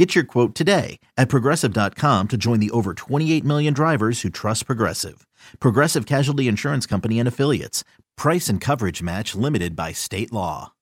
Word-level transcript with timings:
Get 0.00 0.14
your 0.14 0.24
quote 0.24 0.54
today 0.54 0.98
at 1.18 1.28
progressive.com 1.28 2.28
to 2.28 2.38
join 2.38 2.58
the 2.58 2.70
over 2.70 2.94
28 2.94 3.44
million 3.44 3.74
drivers 3.74 4.22
who 4.22 4.30
trust 4.30 4.64
Progressive. 4.64 5.26
Progressive 5.58 6.06
Casualty 6.06 6.48
Insurance 6.48 6.86
Company 6.86 7.18
and 7.18 7.28
Affiliates. 7.28 7.84
Price 8.16 8.48
and 8.48 8.62
coverage 8.62 9.02
match 9.02 9.34
limited 9.34 9.76
by 9.76 9.92
state 9.92 10.32
law. 10.32 10.72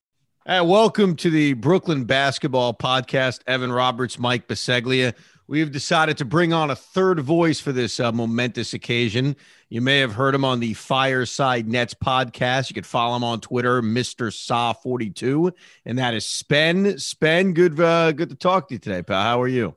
Hey, 0.46 0.60
welcome 0.60 1.16
to 1.16 1.30
the 1.30 1.54
Brooklyn 1.54 2.04
Basketball 2.04 2.74
Podcast. 2.74 3.40
Evan 3.48 3.72
Roberts, 3.72 4.20
Mike 4.20 4.46
Biseglia. 4.46 5.14
We've 5.48 5.72
decided 5.72 6.16
to 6.18 6.24
bring 6.24 6.52
on 6.52 6.70
a 6.70 6.76
third 6.76 7.18
voice 7.18 7.58
for 7.58 7.72
this 7.72 7.98
uh, 7.98 8.12
momentous 8.12 8.72
occasion. 8.72 9.34
You 9.70 9.82
may 9.82 9.98
have 9.98 10.14
heard 10.14 10.34
him 10.34 10.46
on 10.46 10.60
the 10.60 10.72
Fireside 10.72 11.68
Nets 11.68 11.92
podcast. 11.92 12.70
You 12.70 12.74
could 12.74 12.86
follow 12.86 13.16
him 13.16 13.24
on 13.24 13.40
Twitter, 13.40 13.82
Mr. 13.82 14.32
Sah42, 14.32 15.52
and 15.84 15.98
that 15.98 16.14
is 16.14 16.24
Spen. 16.24 16.98
Spen, 16.98 17.52
good, 17.52 17.78
uh, 17.78 18.12
good 18.12 18.30
to 18.30 18.34
talk 18.34 18.68
to 18.68 18.74
you 18.74 18.78
today, 18.78 19.02
pal. 19.02 19.22
How 19.22 19.42
are 19.42 19.48
you? 19.48 19.74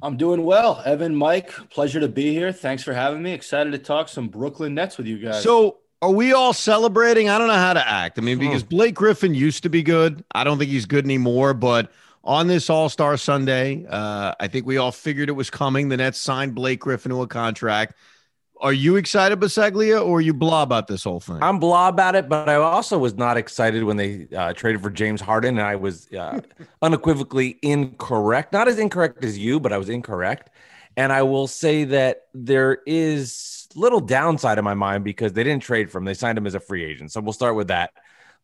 I'm 0.00 0.16
doing 0.16 0.44
well, 0.44 0.80
Evan, 0.82 1.14
Mike. 1.14 1.50
Pleasure 1.68 2.00
to 2.00 2.08
be 2.08 2.32
here. 2.32 2.52
Thanks 2.52 2.82
for 2.82 2.94
having 2.94 3.22
me. 3.22 3.32
Excited 3.32 3.72
to 3.72 3.78
talk 3.78 4.08
some 4.08 4.28
Brooklyn 4.28 4.74
Nets 4.74 4.96
with 4.96 5.06
you 5.06 5.18
guys. 5.18 5.42
So, 5.42 5.78
are 6.00 6.12
we 6.12 6.32
all 6.32 6.54
celebrating? 6.54 7.28
I 7.28 7.36
don't 7.36 7.48
know 7.48 7.54
how 7.54 7.74
to 7.74 7.86
act. 7.86 8.18
I 8.18 8.22
mean, 8.22 8.38
because 8.38 8.62
Blake 8.62 8.94
Griffin 8.94 9.34
used 9.34 9.64
to 9.64 9.68
be 9.68 9.82
good. 9.82 10.24
I 10.34 10.44
don't 10.44 10.56
think 10.56 10.70
he's 10.70 10.86
good 10.86 11.04
anymore, 11.04 11.52
but 11.52 11.90
on 12.24 12.46
this 12.46 12.70
All 12.70 12.88
Star 12.88 13.16
Sunday. 13.16 13.84
Uh, 13.88 14.34
I 14.38 14.48
think 14.48 14.64
we 14.64 14.76
all 14.76 14.92
figured 14.92 15.28
it 15.28 15.32
was 15.32 15.50
coming. 15.50 15.88
The 15.88 15.96
Nets 15.96 16.20
signed 16.20 16.54
Blake 16.54 16.80
Griffin 16.80 17.10
to 17.10 17.22
a 17.22 17.26
contract. 17.26 17.94
Are 18.60 18.72
you 18.72 18.96
excited, 18.96 19.38
Biseglia, 19.38 20.04
or 20.04 20.18
are 20.18 20.20
you 20.20 20.34
blah 20.34 20.62
about 20.62 20.88
this 20.88 21.04
whole 21.04 21.20
thing? 21.20 21.38
I'm 21.42 21.58
blah 21.58 21.88
about 21.88 22.14
it, 22.14 22.28
but 22.28 22.48
I 22.48 22.56
also 22.56 22.98
was 22.98 23.14
not 23.14 23.36
excited 23.36 23.84
when 23.84 23.96
they 23.96 24.26
uh, 24.36 24.52
traded 24.52 24.82
for 24.82 24.90
James 24.90 25.20
Harden, 25.20 25.58
and 25.58 25.66
I 25.66 25.76
was 25.76 26.12
uh, 26.12 26.40
unequivocally 26.82 27.58
incorrect. 27.62 28.52
Not 28.52 28.68
as 28.68 28.78
incorrect 28.78 29.24
as 29.24 29.38
you, 29.38 29.60
but 29.60 29.72
I 29.72 29.78
was 29.78 29.88
incorrect. 29.88 30.50
And 30.96 31.12
I 31.12 31.22
will 31.22 31.46
say 31.46 31.84
that 31.84 32.22
there 32.34 32.78
is 32.86 33.68
little 33.76 34.00
downside 34.00 34.58
in 34.58 34.64
my 34.64 34.74
mind 34.74 35.04
because 35.04 35.32
they 35.32 35.44
didn't 35.44 35.62
trade 35.62 35.90
for 35.90 35.98
him; 35.98 36.04
they 36.04 36.14
signed 36.14 36.36
him 36.36 36.46
as 36.46 36.54
a 36.54 36.60
free 36.60 36.84
agent. 36.84 37.12
So 37.12 37.20
we'll 37.20 37.32
start 37.32 37.54
with 37.54 37.68
that. 37.68 37.92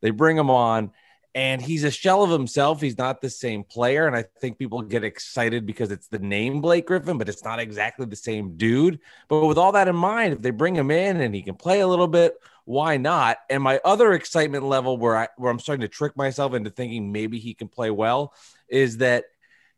They 0.01 0.11
bring 0.11 0.37
him 0.37 0.51
on 0.51 0.93
and 1.35 1.61
he's 1.61 1.83
a 1.83 1.91
shell 1.91 2.23
of 2.23 2.31
himself. 2.31 2.81
He's 2.81 2.97
not 2.97 3.21
the 3.21 3.31
same 3.31 3.65
player. 3.65 4.07
And 4.07 4.15
I 4.15 4.25
think 4.41 4.57
people 4.57 4.83
get 4.83 5.03
excited 5.03 5.67
because 5.67 5.91
it's 5.91 6.07
the 6.07 6.21
name 6.21 6.61
Blake 6.61 6.87
Griffin, 6.87 7.19
but 7.19 7.29
it's 7.29 7.43
not 7.43 7.59
exactly 7.59 8.07
the 8.07 8.15
same 8.15 8.57
dude. 8.57 9.01
But 9.29 9.47
with 9.47 9.59
all 9.59 9.73
that 9.73 9.89
in 9.89 9.97
mind, 9.97 10.35
if 10.35 10.43
they 10.43 10.51
bring 10.51 10.77
him 10.77 10.93
in 10.93 11.21
and 11.21 11.35
he 11.35 11.43
can 11.43 11.57
play 11.57 11.81
a 11.81 11.89
little 11.89 12.07
bit, 12.07 12.37
why 12.67 12.97
not? 12.97 13.39
And 13.51 13.63
my 13.63 13.81
other 13.85 14.13
excitement 14.13 14.65
level 14.65 14.97
where 14.97 15.17
I 15.17 15.29
where 15.37 15.51
I'm 15.51 15.59
starting 15.59 15.83
to 15.83 15.89
trick 15.89 16.17
myself 16.17 16.55
into 16.55 16.71
thinking 16.71 17.11
maybe 17.11 17.39
he 17.39 17.53
can 17.53 17.69
play 17.69 17.91
well 17.91 18.33
is 18.69 18.99
that 18.99 19.25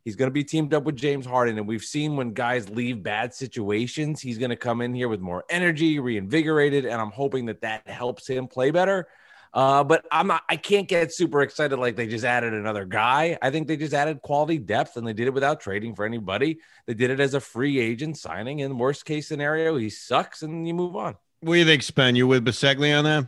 he's 0.04 0.14
going 0.14 0.28
to 0.28 0.34
be 0.34 0.44
teamed 0.44 0.74
up 0.74 0.84
with 0.84 0.94
James 0.94 1.26
Harden. 1.26 1.58
And 1.58 1.66
we've 1.66 1.82
seen 1.82 2.16
when 2.16 2.32
guys 2.32 2.68
leave 2.68 3.02
bad 3.02 3.34
situations, 3.34 4.20
he's 4.20 4.38
going 4.38 4.50
to 4.50 4.56
come 4.56 4.82
in 4.82 4.94
here 4.94 5.08
with 5.08 5.20
more 5.20 5.44
energy, 5.48 5.98
reinvigorated. 5.98 6.84
And 6.84 7.00
I'm 7.00 7.10
hoping 7.10 7.46
that 7.46 7.62
that 7.62 7.88
helps 7.88 8.28
him 8.28 8.46
play 8.46 8.70
better. 8.70 9.08
Uh, 9.54 9.84
but 9.84 10.04
I'm 10.10 10.26
not, 10.26 10.42
I 10.48 10.56
can't 10.56 10.86
get 10.86 11.12
super 11.12 11.42
excited 11.42 11.78
like 11.78 11.96
they 11.96 12.06
just 12.06 12.24
added 12.24 12.52
another 12.52 12.84
guy. 12.84 13.38
I 13.40 13.50
think 13.50 13.68
they 13.68 13.76
just 13.76 13.94
added 13.94 14.22
quality 14.22 14.58
depth 14.58 14.96
and 14.96 15.06
they 15.06 15.12
did 15.12 15.26
it 15.26 15.34
without 15.34 15.60
trading 15.60 15.94
for 15.94 16.04
anybody. 16.04 16.58
They 16.86 16.94
did 16.94 17.10
it 17.10 17.20
as 17.20 17.34
a 17.34 17.40
free 17.40 17.78
agent 17.78 18.18
signing. 18.18 18.60
In 18.60 18.78
worst 18.78 19.04
case 19.04 19.28
scenario, 19.28 19.76
he 19.76 19.90
sucks 19.90 20.42
and 20.42 20.66
you 20.66 20.74
move 20.74 20.96
on. 20.96 21.16
What 21.40 21.54
do 21.54 21.58
you 21.58 21.64
think, 21.64 21.82
Spen? 21.82 22.16
You 22.16 22.26
with 22.26 22.44
Biseglia 22.44 22.98
on 22.98 23.04
that? 23.04 23.26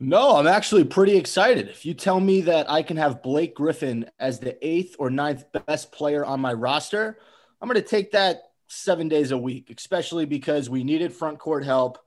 No, 0.00 0.36
I'm 0.36 0.46
actually 0.46 0.84
pretty 0.84 1.16
excited. 1.16 1.68
If 1.68 1.84
you 1.84 1.92
tell 1.92 2.20
me 2.20 2.42
that 2.42 2.70
I 2.70 2.82
can 2.82 2.96
have 2.96 3.22
Blake 3.22 3.54
Griffin 3.56 4.08
as 4.20 4.38
the 4.38 4.56
eighth 4.66 4.94
or 4.98 5.10
ninth 5.10 5.44
best 5.66 5.90
player 5.90 6.24
on 6.24 6.40
my 6.40 6.52
roster, 6.52 7.18
I'm 7.60 7.68
going 7.68 7.82
to 7.82 7.88
take 7.88 8.12
that 8.12 8.42
seven 8.68 9.08
days 9.08 9.32
a 9.32 9.38
week, 9.38 9.72
especially 9.76 10.24
because 10.24 10.70
we 10.70 10.84
needed 10.84 11.12
front 11.12 11.38
court 11.38 11.64
help. 11.64 11.98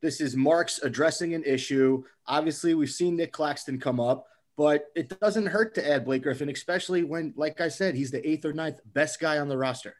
This 0.00 0.20
is 0.20 0.36
Marks 0.36 0.80
addressing 0.82 1.34
an 1.34 1.44
issue. 1.44 2.04
Obviously, 2.26 2.74
we've 2.74 2.90
seen 2.90 3.16
Nic 3.16 3.32
Claxton 3.32 3.80
come 3.80 3.98
up, 4.00 4.26
but 4.56 4.86
it 4.94 5.18
doesn't 5.20 5.46
hurt 5.46 5.74
to 5.74 5.88
add 5.88 6.04
Blake 6.04 6.22
Griffin, 6.22 6.48
especially 6.48 7.02
when, 7.02 7.34
like 7.36 7.60
I 7.60 7.68
said, 7.68 7.94
he's 7.94 8.10
the 8.10 8.28
eighth 8.28 8.44
or 8.44 8.52
ninth 8.52 8.80
best 8.84 9.20
guy 9.20 9.38
on 9.38 9.48
the 9.48 9.56
roster. 9.56 9.96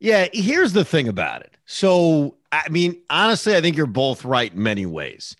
Yeah, 0.00 0.28
here's 0.32 0.72
the 0.72 0.84
thing 0.84 1.08
about 1.08 1.42
it. 1.42 1.56
So, 1.66 2.36
I 2.52 2.68
mean, 2.68 3.02
honestly, 3.10 3.56
I 3.56 3.60
think 3.60 3.76
you're 3.76 3.86
both 3.86 4.24
right 4.24 4.52
in 4.52 4.62
many 4.62 4.86
ways. 4.86 5.34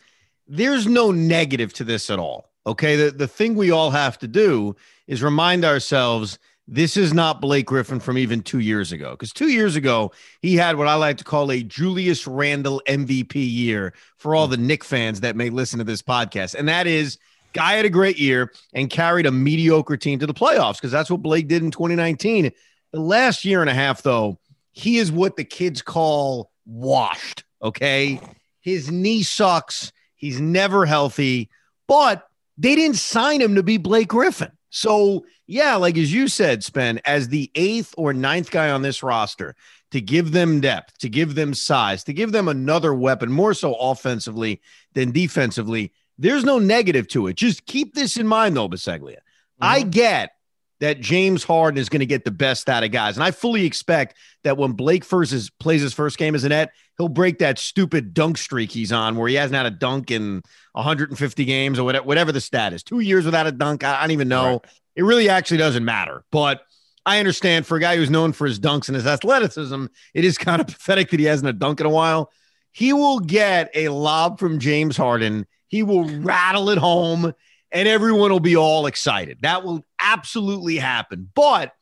There's 0.48 0.86
no 0.86 1.12
negative 1.12 1.72
to 1.74 1.84
this 1.84 2.10
at 2.10 2.18
all. 2.18 2.50
Okay. 2.66 2.96
The, 2.96 3.10
the 3.12 3.28
thing 3.28 3.54
we 3.54 3.70
all 3.70 3.90
have 3.90 4.18
to 4.18 4.28
do 4.28 4.74
is 5.06 5.22
remind 5.22 5.64
ourselves 5.64 6.38
this 6.70 6.98
is 6.98 7.14
not 7.14 7.40
Blake 7.40 7.64
Griffin 7.64 7.98
from 7.98 8.18
even 8.18 8.42
two 8.42 8.58
years 8.58 8.92
ago. 8.92 9.12
Because 9.12 9.32
two 9.32 9.48
years 9.48 9.74
ago, 9.74 10.12
he 10.42 10.54
had 10.54 10.76
what 10.76 10.86
I 10.86 10.94
like 10.94 11.16
to 11.16 11.24
call 11.24 11.50
a 11.50 11.62
Julius 11.62 12.26
Randle 12.26 12.82
MVP 12.86 13.34
year 13.34 13.94
for 14.18 14.34
all 14.34 14.46
the 14.46 14.58
Knick 14.58 14.84
fans 14.84 15.20
that 15.20 15.34
may 15.34 15.48
listen 15.48 15.78
to 15.78 15.84
this 15.84 16.02
podcast. 16.02 16.54
And 16.54 16.68
that 16.68 16.86
is 16.86 17.16
guy 17.54 17.72
had 17.72 17.86
a 17.86 17.90
great 17.90 18.18
year 18.18 18.52
and 18.74 18.90
carried 18.90 19.24
a 19.24 19.32
mediocre 19.32 19.96
team 19.96 20.18
to 20.18 20.26
the 20.26 20.34
playoffs 20.34 20.74
because 20.74 20.92
that's 20.92 21.10
what 21.10 21.22
Blake 21.22 21.48
did 21.48 21.62
in 21.62 21.70
2019. 21.70 22.52
The 22.92 23.00
last 23.00 23.46
year 23.46 23.62
and 23.62 23.70
a 23.70 23.74
half, 23.74 24.02
though, 24.02 24.38
he 24.72 24.98
is 24.98 25.10
what 25.10 25.36
the 25.36 25.44
kids 25.44 25.80
call 25.80 26.50
washed. 26.66 27.44
Okay. 27.62 28.20
His 28.60 28.90
knee 28.90 29.22
sucks. 29.22 29.90
He's 30.16 30.38
never 30.38 30.84
healthy, 30.84 31.48
but 31.86 32.28
they 32.58 32.74
didn't 32.74 32.96
sign 32.96 33.40
him 33.40 33.54
to 33.54 33.62
be 33.62 33.78
Blake 33.78 34.08
Griffin. 34.08 34.52
So, 34.70 35.24
yeah, 35.46 35.76
like 35.76 35.96
as 35.96 36.12
you 36.12 36.28
said, 36.28 36.62
Spen, 36.62 37.00
as 37.04 37.28
the 37.28 37.50
eighth 37.54 37.94
or 37.96 38.12
ninth 38.12 38.50
guy 38.50 38.70
on 38.70 38.82
this 38.82 39.02
roster, 39.02 39.56
to 39.90 40.00
give 40.00 40.32
them 40.32 40.60
depth, 40.60 40.98
to 40.98 41.08
give 41.08 41.34
them 41.34 41.54
size, 41.54 42.04
to 42.04 42.12
give 42.12 42.32
them 42.32 42.48
another 42.48 42.92
weapon, 42.92 43.32
more 43.32 43.54
so 43.54 43.74
offensively 43.74 44.60
than 44.94 45.12
defensively, 45.12 45.92
there's 46.18 46.44
no 46.44 46.58
negative 46.58 47.08
to 47.08 47.28
it. 47.28 47.36
Just 47.36 47.64
keep 47.64 47.94
this 47.94 48.16
in 48.16 48.26
mind, 48.26 48.56
though, 48.56 48.68
Biseglia. 48.68 49.16
Mm-hmm. 49.16 49.62
I 49.62 49.82
get 49.82 50.32
that 50.80 51.00
James 51.00 51.42
Harden 51.42 51.78
is 51.78 51.88
going 51.88 52.00
to 52.00 52.06
get 52.06 52.24
the 52.24 52.30
best 52.30 52.68
out 52.68 52.84
of 52.84 52.90
guys. 52.90 53.16
And 53.16 53.24
I 53.24 53.30
fully 53.30 53.64
expect 53.64 54.16
that 54.44 54.56
when 54.56 54.72
Blake 54.72 55.04
first 55.04 55.32
is, 55.32 55.50
plays 55.50 55.82
his 55.82 55.92
first 55.92 56.18
game 56.18 56.34
as 56.34 56.44
a 56.44 56.48
net, 56.48 56.70
he'll 56.96 57.08
break 57.08 57.38
that 57.38 57.58
stupid 57.58 58.14
dunk 58.14 58.38
streak 58.38 58.70
he's 58.70 58.92
on 58.92 59.16
where 59.16 59.28
he 59.28 59.34
hasn't 59.34 59.56
had 59.56 59.66
a 59.66 59.70
dunk 59.70 60.10
in 60.10 60.42
150 60.72 61.44
games 61.44 61.78
or 61.78 61.84
whatever, 61.84 62.06
whatever 62.06 62.32
the 62.32 62.40
stat 62.40 62.72
is. 62.72 62.82
Two 62.82 63.00
years 63.00 63.24
without 63.24 63.46
a 63.46 63.52
dunk. 63.52 63.82
I, 63.82 63.98
I 63.98 64.00
don't 64.02 64.12
even 64.12 64.28
know. 64.28 64.52
Right. 64.52 64.60
It 64.96 65.02
really 65.02 65.28
actually 65.28 65.58
doesn't 65.58 65.84
matter. 65.84 66.24
But 66.30 66.60
I 67.04 67.18
understand 67.18 67.66
for 67.66 67.76
a 67.76 67.80
guy 67.80 67.96
who's 67.96 68.10
known 68.10 68.32
for 68.32 68.46
his 68.46 68.60
dunks 68.60 68.88
and 68.88 68.94
his 68.94 69.06
athleticism, 69.06 69.86
it 70.14 70.24
is 70.24 70.38
kind 70.38 70.60
of 70.60 70.68
pathetic 70.68 71.10
that 71.10 71.20
he 71.20 71.26
hasn't 71.26 71.48
a 71.48 71.52
dunk 71.52 71.80
in 71.80 71.86
a 71.86 71.90
while. 71.90 72.30
He 72.70 72.92
will 72.92 73.18
get 73.18 73.70
a 73.74 73.88
lob 73.88 74.38
from 74.38 74.60
James 74.60 74.96
Harden. 74.96 75.46
He 75.66 75.82
will 75.82 76.04
rattle 76.04 76.70
it 76.70 76.78
home 76.78 77.32
and 77.70 77.88
everyone 77.88 78.30
will 78.30 78.40
be 78.40 78.56
all 78.56 78.86
excited. 78.86 79.38
That 79.42 79.64
will 79.64 79.84
absolutely 80.00 80.76
happen. 80.76 81.28
But 81.34 81.72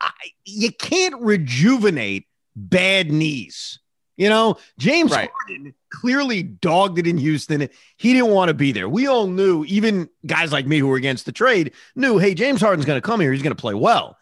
I, 0.00 0.12
you 0.44 0.72
can't 0.72 1.20
rejuvenate 1.20 2.26
bad 2.54 3.10
knees. 3.10 3.78
You 4.16 4.30
know, 4.30 4.56
James 4.78 5.10
right. 5.10 5.28
Harden 5.30 5.74
clearly 5.90 6.42
dogged 6.42 6.98
it 6.98 7.06
in 7.06 7.18
Houston. 7.18 7.68
He 7.98 8.14
didn't 8.14 8.30
want 8.30 8.48
to 8.48 8.54
be 8.54 8.72
there. 8.72 8.88
We 8.88 9.06
all 9.06 9.26
knew, 9.26 9.64
even 9.66 10.08
guys 10.24 10.52
like 10.52 10.66
me 10.66 10.78
who 10.78 10.86
were 10.86 10.96
against 10.96 11.26
the 11.26 11.32
trade 11.32 11.72
knew, 11.94 12.16
hey, 12.16 12.32
James 12.32 12.62
Harden's 12.62 12.86
going 12.86 12.96
to 12.96 13.06
come 13.06 13.20
here. 13.20 13.30
He's 13.32 13.42
going 13.42 13.54
to 13.54 13.60
play 13.60 13.74
well. 13.74 14.16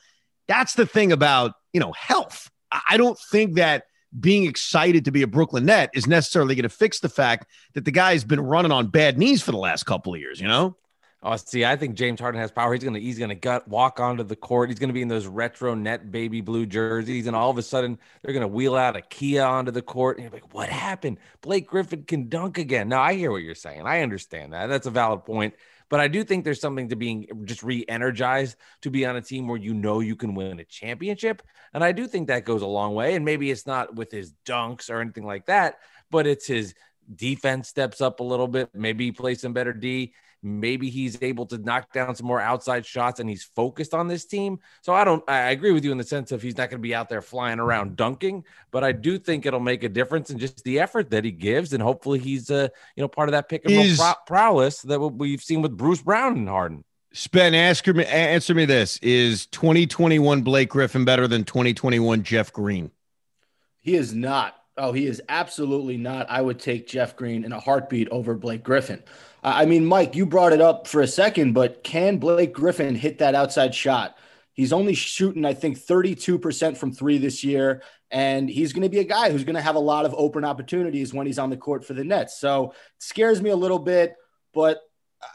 That's 0.48 0.74
the 0.74 0.84
thing 0.84 1.12
about, 1.12 1.52
you 1.72 1.78
know, 1.78 1.92
health. 1.92 2.50
I 2.88 2.96
don't 2.96 3.18
think 3.30 3.54
that 3.54 3.84
being 4.18 4.46
excited 4.46 5.04
to 5.04 5.12
be 5.12 5.22
a 5.22 5.28
Brooklyn 5.28 5.66
Net 5.66 5.90
is 5.94 6.08
necessarily 6.08 6.56
going 6.56 6.64
to 6.64 6.68
fix 6.68 6.98
the 6.98 7.08
fact 7.08 7.46
that 7.74 7.84
the 7.84 7.92
guy's 7.92 8.24
been 8.24 8.40
running 8.40 8.72
on 8.72 8.88
bad 8.88 9.16
knees 9.16 9.42
for 9.42 9.52
the 9.52 9.58
last 9.58 9.84
couple 9.84 10.12
of 10.12 10.20
years, 10.20 10.40
you 10.40 10.48
know? 10.48 10.76
Oh, 11.26 11.36
see, 11.36 11.64
I 11.64 11.76
think 11.76 11.94
James 11.94 12.20
Harden 12.20 12.38
has 12.38 12.50
power. 12.50 12.74
He's 12.74 12.84
gonna 12.84 12.98
he's 12.98 13.18
gonna 13.18 13.34
gut 13.34 13.66
walk 13.66 13.98
onto 13.98 14.22
the 14.24 14.36
court. 14.36 14.68
He's 14.68 14.78
gonna 14.78 14.92
be 14.92 15.00
in 15.00 15.08
those 15.08 15.26
retro 15.26 15.74
net 15.74 16.12
baby 16.12 16.42
blue 16.42 16.66
jerseys, 16.66 17.26
and 17.26 17.34
all 17.34 17.48
of 17.48 17.56
a 17.56 17.62
sudden 17.62 17.98
they're 18.22 18.34
gonna 18.34 18.46
wheel 18.46 18.74
out 18.74 18.94
a 18.94 19.00
Kia 19.00 19.42
onto 19.42 19.70
the 19.70 19.80
court. 19.80 20.18
And 20.18 20.24
you're 20.24 20.32
like, 20.32 20.52
what 20.52 20.68
happened? 20.68 21.18
Blake 21.40 21.66
Griffin 21.66 22.02
can 22.02 22.28
dunk 22.28 22.58
again. 22.58 22.90
Now 22.90 23.00
I 23.00 23.14
hear 23.14 23.30
what 23.30 23.42
you're 23.42 23.54
saying. 23.54 23.86
I 23.86 24.02
understand 24.02 24.52
that. 24.52 24.66
That's 24.66 24.86
a 24.86 24.90
valid 24.90 25.24
point. 25.24 25.54
But 25.88 26.00
I 26.00 26.08
do 26.08 26.24
think 26.24 26.44
there's 26.44 26.60
something 26.60 26.90
to 26.90 26.96
being 26.96 27.26
just 27.44 27.62
re-energized 27.62 28.56
to 28.82 28.90
be 28.90 29.06
on 29.06 29.16
a 29.16 29.22
team 29.22 29.48
where 29.48 29.58
you 29.58 29.72
know 29.72 30.00
you 30.00 30.16
can 30.16 30.34
win 30.34 30.60
a 30.60 30.64
championship. 30.64 31.42
And 31.72 31.82
I 31.82 31.92
do 31.92 32.06
think 32.06 32.28
that 32.28 32.44
goes 32.44 32.62
a 32.62 32.66
long 32.66 32.94
way. 32.94 33.14
And 33.14 33.24
maybe 33.24 33.50
it's 33.50 33.66
not 33.66 33.94
with 33.94 34.10
his 34.10 34.34
dunks 34.44 34.90
or 34.90 35.00
anything 35.00 35.24
like 35.24 35.46
that, 35.46 35.78
but 36.10 36.26
it's 36.26 36.46
his 36.46 36.74
defense 37.14 37.68
steps 37.68 38.00
up 38.00 38.20
a 38.20 38.24
little 38.24 38.48
bit. 38.48 38.70
Maybe 38.74 39.06
he 39.06 39.12
plays 39.12 39.40
some 39.40 39.52
better 39.52 39.72
D. 39.72 40.14
Maybe 40.44 40.90
he's 40.90 41.20
able 41.22 41.46
to 41.46 41.58
knock 41.58 41.92
down 41.92 42.14
some 42.14 42.26
more 42.26 42.40
outside 42.40 42.84
shots 42.84 43.18
and 43.20 43.28
he's 43.28 43.44
focused 43.44 43.94
on 43.94 44.08
this 44.08 44.24
team. 44.24 44.60
So 44.82 44.92
I 44.92 45.04
don't, 45.04 45.24
I 45.28 45.50
agree 45.50 45.72
with 45.72 45.84
you 45.84 45.92
in 45.92 45.98
the 45.98 46.04
sense 46.04 46.32
of 46.32 46.42
he's 46.42 46.56
not 46.56 46.70
going 46.70 46.80
to 46.80 46.86
be 46.86 46.94
out 46.94 47.08
there 47.08 47.22
flying 47.22 47.58
around 47.58 47.96
dunking, 47.96 48.44
but 48.70 48.84
I 48.84 48.92
do 48.92 49.18
think 49.18 49.46
it'll 49.46 49.60
make 49.60 49.82
a 49.82 49.88
difference 49.88 50.30
in 50.30 50.38
just 50.38 50.62
the 50.64 50.78
effort 50.80 51.10
that 51.10 51.24
he 51.24 51.32
gives. 51.32 51.72
And 51.72 51.82
hopefully 51.82 52.18
he's, 52.18 52.50
uh, 52.50 52.68
you 52.94 53.02
know, 53.02 53.08
part 53.08 53.28
of 53.28 53.32
that 53.32 53.48
pick 53.48 53.64
and 53.64 53.74
roll 53.74 54.14
prowess 54.26 54.44
prowess 54.44 54.82
that 54.82 55.00
we've 55.00 55.42
seen 55.42 55.62
with 55.62 55.76
Bruce 55.76 56.02
Brown 56.02 56.36
and 56.36 56.48
Harden. 56.48 56.84
Spen, 57.12 57.54
ask 57.54 57.86
me, 57.86 58.04
answer 58.04 58.54
me 58.54 58.64
this: 58.64 58.98
Is 58.98 59.46
2021 59.46 60.42
Blake 60.42 60.68
Griffin 60.68 61.04
better 61.04 61.28
than 61.28 61.44
2021 61.44 62.22
Jeff 62.24 62.52
Green? 62.52 62.90
He 63.80 63.94
is 63.94 64.14
not. 64.14 64.56
Oh, 64.76 64.92
he 64.92 65.06
is 65.06 65.22
absolutely 65.28 65.96
not. 65.96 66.28
I 66.28 66.42
would 66.42 66.58
take 66.58 66.88
Jeff 66.88 67.14
Green 67.14 67.44
in 67.44 67.52
a 67.52 67.60
heartbeat 67.60 68.08
over 68.08 68.34
Blake 68.34 68.64
Griffin. 68.64 69.02
I 69.42 69.66
mean, 69.66 69.84
Mike, 69.84 70.16
you 70.16 70.26
brought 70.26 70.52
it 70.52 70.60
up 70.60 70.88
for 70.88 71.00
a 71.02 71.06
second, 71.06 71.52
but 71.52 71.84
can 71.84 72.18
Blake 72.18 72.52
Griffin 72.52 72.94
hit 72.94 73.18
that 73.18 73.34
outside 73.34 73.74
shot? 73.74 74.16
He's 74.54 74.72
only 74.72 74.94
shooting, 74.94 75.44
I 75.44 75.52
think, 75.52 75.78
32% 75.78 76.76
from 76.76 76.92
three 76.92 77.18
this 77.18 77.44
year. 77.44 77.82
And 78.10 78.48
he's 78.48 78.72
going 78.72 78.84
to 78.84 78.88
be 78.88 79.00
a 79.00 79.04
guy 79.04 79.30
who's 79.30 79.44
going 79.44 79.56
to 79.56 79.60
have 79.60 79.74
a 79.74 79.80
lot 79.80 80.06
of 80.06 80.14
open 80.16 80.44
opportunities 80.44 81.12
when 81.12 81.26
he's 81.26 81.38
on 81.38 81.50
the 81.50 81.56
court 81.56 81.84
for 81.84 81.92
the 81.92 82.04
Nets. 82.04 82.38
So 82.38 82.70
it 82.70 83.02
scares 83.02 83.42
me 83.42 83.50
a 83.50 83.56
little 83.56 83.80
bit, 83.80 84.14
but 84.54 84.80
uh, 85.22 85.26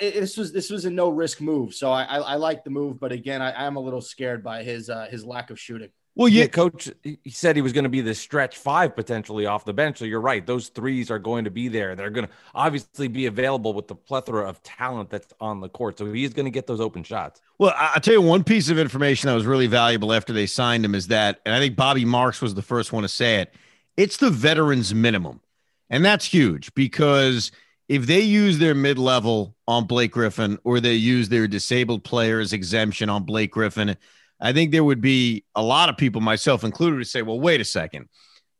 this 0.00 0.36
was 0.36 0.52
this 0.52 0.70
was 0.70 0.86
a 0.86 0.90
no 0.90 1.10
risk 1.10 1.40
move. 1.40 1.74
So 1.74 1.92
I, 1.92 2.04
I, 2.04 2.16
I 2.18 2.34
like 2.36 2.64
the 2.64 2.70
move, 2.70 2.98
but 2.98 3.12
again, 3.12 3.42
I, 3.42 3.66
am 3.66 3.76
a 3.76 3.80
little 3.80 4.00
scared 4.00 4.42
by 4.42 4.62
his 4.62 4.88
uh, 4.88 5.06
his 5.10 5.24
lack 5.24 5.50
of 5.50 5.60
shooting. 5.60 5.90
Well, 6.14 6.28
yeah, 6.28 6.46
coach, 6.46 6.90
he 7.02 7.30
said 7.30 7.56
he 7.56 7.62
was 7.62 7.72
going 7.72 7.84
to 7.84 7.90
be 7.90 8.02
the 8.02 8.14
stretch 8.14 8.58
five 8.58 8.94
potentially 8.94 9.46
off 9.46 9.64
the 9.64 9.72
bench. 9.72 9.98
So 9.98 10.04
you're 10.04 10.20
right; 10.20 10.46
those 10.46 10.68
threes 10.68 11.10
are 11.10 11.18
going 11.18 11.44
to 11.44 11.50
be 11.50 11.68
there. 11.68 11.94
They're 11.96 12.10
going 12.10 12.26
to 12.26 12.32
obviously 12.54 13.08
be 13.08 13.26
available 13.26 13.72
with 13.72 13.88
the 13.88 13.94
plethora 13.94 14.46
of 14.46 14.62
talent 14.62 15.08
that's 15.08 15.32
on 15.40 15.60
the 15.60 15.70
court. 15.70 15.96
So 15.96 16.12
he's 16.12 16.34
going 16.34 16.44
to 16.44 16.50
get 16.50 16.66
those 16.66 16.80
open 16.80 17.02
shots. 17.02 17.40
Well, 17.58 17.72
I'll 17.76 18.00
tell 18.00 18.12
you 18.12 18.20
one 18.20 18.44
piece 18.44 18.68
of 18.68 18.78
information 18.78 19.28
that 19.28 19.34
was 19.34 19.46
really 19.46 19.68
valuable 19.68 20.12
after 20.12 20.34
they 20.34 20.44
signed 20.44 20.84
him 20.84 20.94
is 20.94 21.06
that, 21.08 21.40
and 21.46 21.54
I 21.54 21.58
think 21.58 21.76
Bobby 21.76 22.04
Marks 22.04 22.42
was 22.42 22.54
the 22.54 22.62
first 22.62 22.92
one 22.92 23.04
to 23.04 23.08
say 23.08 23.40
it. 23.40 23.54
It's 23.96 24.18
the 24.18 24.30
veterans 24.30 24.94
minimum, 24.94 25.40
and 25.88 26.04
that's 26.04 26.26
huge 26.26 26.74
because 26.74 27.52
if 27.88 28.06
they 28.06 28.20
use 28.20 28.58
their 28.58 28.74
mid 28.74 28.98
level 28.98 29.56
on 29.66 29.86
Blake 29.86 30.12
Griffin 30.12 30.58
or 30.64 30.78
they 30.78 30.94
use 30.94 31.30
their 31.30 31.48
disabled 31.48 32.04
players 32.04 32.52
exemption 32.52 33.08
on 33.08 33.24
Blake 33.24 33.52
Griffin 33.52 33.96
I 34.42 34.52
think 34.52 34.72
there 34.72 34.82
would 34.82 35.00
be 35.00 35.44
a 35.54 35.62
lot 35.62 35.88
of 35.88 35.96
people, 35.96 36.20
myself 36.20 36.64
included, 36.64 36.98
to 36.98 37.04
say, 37.04 37.22
well, 37.22 37.38
wait 37.38 37.60
a 37.60 37.64
second. 37.64 38.08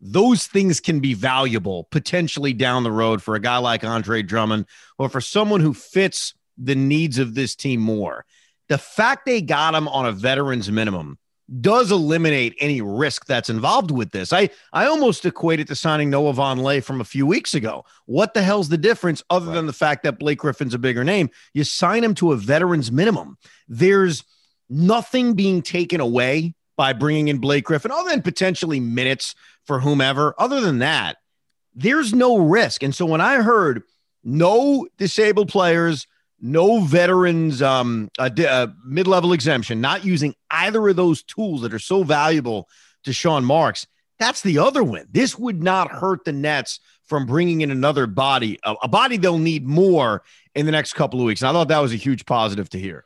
Those 0.00 0.46
things 0.46 0.81
can 0.81 1.00
be 1.00 1.12
valuable 1.14 1.88
potentially 1.90 2.52
down 2.52 2.84
the 2.84 2.93
road 2.93 3.20
for 3.20 3.34
a 3.34 3.40
guy 3.40 3.58
like 3.58 3.82
Andre 3.82 4.23
Drummond 4.23 4.67
or 4.96 5.08
for 5.08 5.20
someone 5.20 5.61
who 5.61 5.75
fits 5.75 6.34
the 6.56 6.76
needs 6.76 7.19
of 7.19 7.34
this 7.34 7.56
team 7.56 7.81
more. 7.81 8.25
The 8.69 8.79
fact 8.79 9.26
they 9.26 9.43
got 9.43 9.75
him 9.75 9.88
on 9.88 10.06
a 10.06 10.12
veteran's 10.12 10.70
minimum 10.70 11.19
does 11.61 11.90
eliminate 11.90 12.55
any 12.61 12.81
risk 12.81 13.26
that's 13.26 13.50
involved 13.50 13.90
with 13.90 14.12
this. 14.12 14.32
I, 14.32 14.50
I 14.73 14.87
almost 14.87 15.26
equate 15.26 15.61
it 15.61 15.67
to 15.67 15.75
signing 15.75 16.11
Noah 16.11 16.32
Vonleh 16.32 16.82
from 16.82 17.00
a 17.00 17.05
few 17.05 17.26
weeks 17.26 17.55
ago. 17.55 17.85
What 18.06 18.35
the 18.35 18.43
hell's 18.43 18.69
the 18.69 18.78
difference 18.78 19.23
other 19.31 19.46
right. 19.46 19.55
than 19.55 19.67
the 19.67 19.73
fact 19.73 20.05
that 20.05 20.19
Blake 20.20 20.38
Griffin's 20.38 20.75
a 20.75 20.78
bigger 20.78 21.02
name? 21.02 21.28
You 21.55 21.64
sign 21.64 22.05
him 22.05 22.14
to 22.14 22.32
a 22.32 22.37
veteran's 22.37 22.93
minimum. 22.93 23.37
There's– 23.67 24.23
nothing 24.73 25.35
being 25.35 25.63
taken 25.63 26.01
away 26.01 26.55
by 26.77 26.93
bringing 26.93 27.29
in 27.29 27.39
Blake 27.39 27.65
Griffin, 27.65 27.91
other 27.91 28.11
than 28.11 28.23
potentially 28.23 28.81
minutes 28.81 29.35
for 29.67 29.79
whomever. 29.79 30.35
Other 30.39 30.61
than 30.61 30.79
that, 30.79 31.19
there's 31.75 32.13
no 32.13 32.39
risk. 32.39 32.83
And 32.83 32.95
so 32.95 33.07
when 33.07 33.21
I 33.21 33.43
heard 33.43 33.83
no 34.25 34.89
disabled 34.97 35.49
players, 35.49 36.07
no 36.41 36.81
veterans, 36.81 37.63
um, 37.63 38.11
a, 38.19 38.33
a 38.49 38.75
mid-level 38.85 39.33
exemption, 39.33 39.81
not 39.81 40.05
using 40.05 40.35
either 40.51 40.89
of 40.89 40.97
those 40.97 41.23
tools 41.23 41.63
that 41.63 41.75
are 41.75 41.79
so 41.79 42.03
valuable 42.03 42.69
to 43.05 43.13
Sean 43.13 43.45
Marks, 43.45 43.87
that's 44.19 44.43
the 44.43 44.59
other 44.59 44.83
win. 44.83 45.07
This 45.11 45.39
would 45.39 45.63
not 45.63 45.91
hurt 45.91 46.25
the 46.25 46.33
Nets 46.33 46.81
from 47.05 47.27
bringing 47.27 47.61
in 47.61 47.71
another 47.71 48.07
body, 48.07 48.59
a, 48.65 48.75
a 48.83 48.89
body 48.89 49.19
they'll 49.19 49.39
need 49.39 49.67
more 49.67 50.23
in 50.55 50.67
the 50.67 50.73
next 50.73 50.95
couple 50.95 51.21
of 51.21 51.27
weeks. 51.27 51.43
And 51.43 51.49
I 51.49 51.53
thought 51.53 51.69
that 51.69 51.79
was 51.79 51.93
a 51.93 51.97
huge 51.97 52.25
positive 52.25 52.69
to 52.71 52.79
hear 52.79 53.05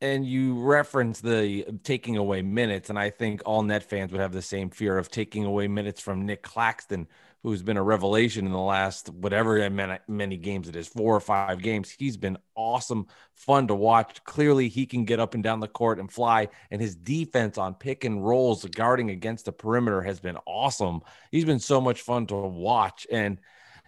and 0.00 0.26
you 0.26 0.60
reference 0.60 1.20
the 1.20 1.64
taking 1.82 2.16
away 2.16 2.42
minutes, 2.42 2.90
and 2.90 2.98
I 2.98 3.10
think 3.10 3.42
all 3.46 3.62
net 3.62 3.82
fans 3.82 4.12
would 4.12 4.20
have 4.20 4.32
the 4.32 4.42
same 4.42 4.70
fear 4.70 4.98
of 4.98 5.10
taking 5.10 5.44
away 5.44 5.68
minutes 5.68 6.00
from 6.00 6.26
Nic 6.26 6.42
Claxton, 6.42 7.08
who's 7.42 7.62
been 7.62 7.76
a 7.76 7.82
revelation 7.82 8.44
in 8.44 8.52
the 8.52 8.58
last 8.58 9.08
whatever 9.08 9.70
many, 10.08 10.36
games 10.36 10.68
it 10.68 10.76
is, 10.76 10.88
four 10.88 11.14
or 11.14 11.20
five 11.20 11.62
games. 11.62 11.90
He's 11.90 12.16
been 12.16 12.36
awesome, 12.54 13.06
fun 13.34 13.68
to 13.68 13.74
watch. 13.74 14.22
Clearly, 14.24 14.68
he 14.68 14.84
can 14.84 15.04
get 15.04 15.20
up 15.20 15.34
and 15.34 15.42
down 15.42 15.60
the 15.60 15.68
court 15.68 15.98
and 15.98 16.12
fly, 16.12 16.48
and 16.70 16.80
his 16.80 16.94
defense 16.94 17.56
on 17.56 17.74
pick 17.74 18.04
and 18.04 18.26
rolls, 18.26 18.64
guarding 18.64 19.10
against 19.10 19.46
the 19.46 19.52
perimeter, 19.52 20.02
has 20.02 20.20
been 20.20 20.36
awesome. 20.44 21.00
He's 21.30 21.44
been 21.44 21.60
so 21.60 21.80
much 21.80 22.02
fun 22.02 22.26
to 22.26 22.34
watch, 22.34 23.06
and 23.10 23.38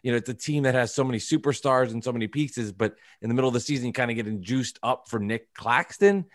you 0.02 0.10
know, 0.10 0.16
it's 0.16 0.28
a 0.28 0.34
team 0.34 0.64
that 0.64 0.74
has 0.74 0.94
so 0.94 1.04
many 1.04 1.18
superstars 1.18 1.90
and 1.90 2.02
so 2.02 2.12
many 2.12 2.26
pieces, 2.26 2.72
but 2.72 2.96
in 3.20 3.28
the 3.28 3.34
middle 3.34 3.48
of 3.48 3.54
the 3.54 3.60
season, 3.60 3.86
you 3.86 3.92
kind 3.92 4.10
of 4.10 4.16
getting 4.16 4.42
juiced 4.42 4.78
up 4.82 5.08
for 5.08 5.18
Nic 5.18 5.52
Claxton. 5.54 6.26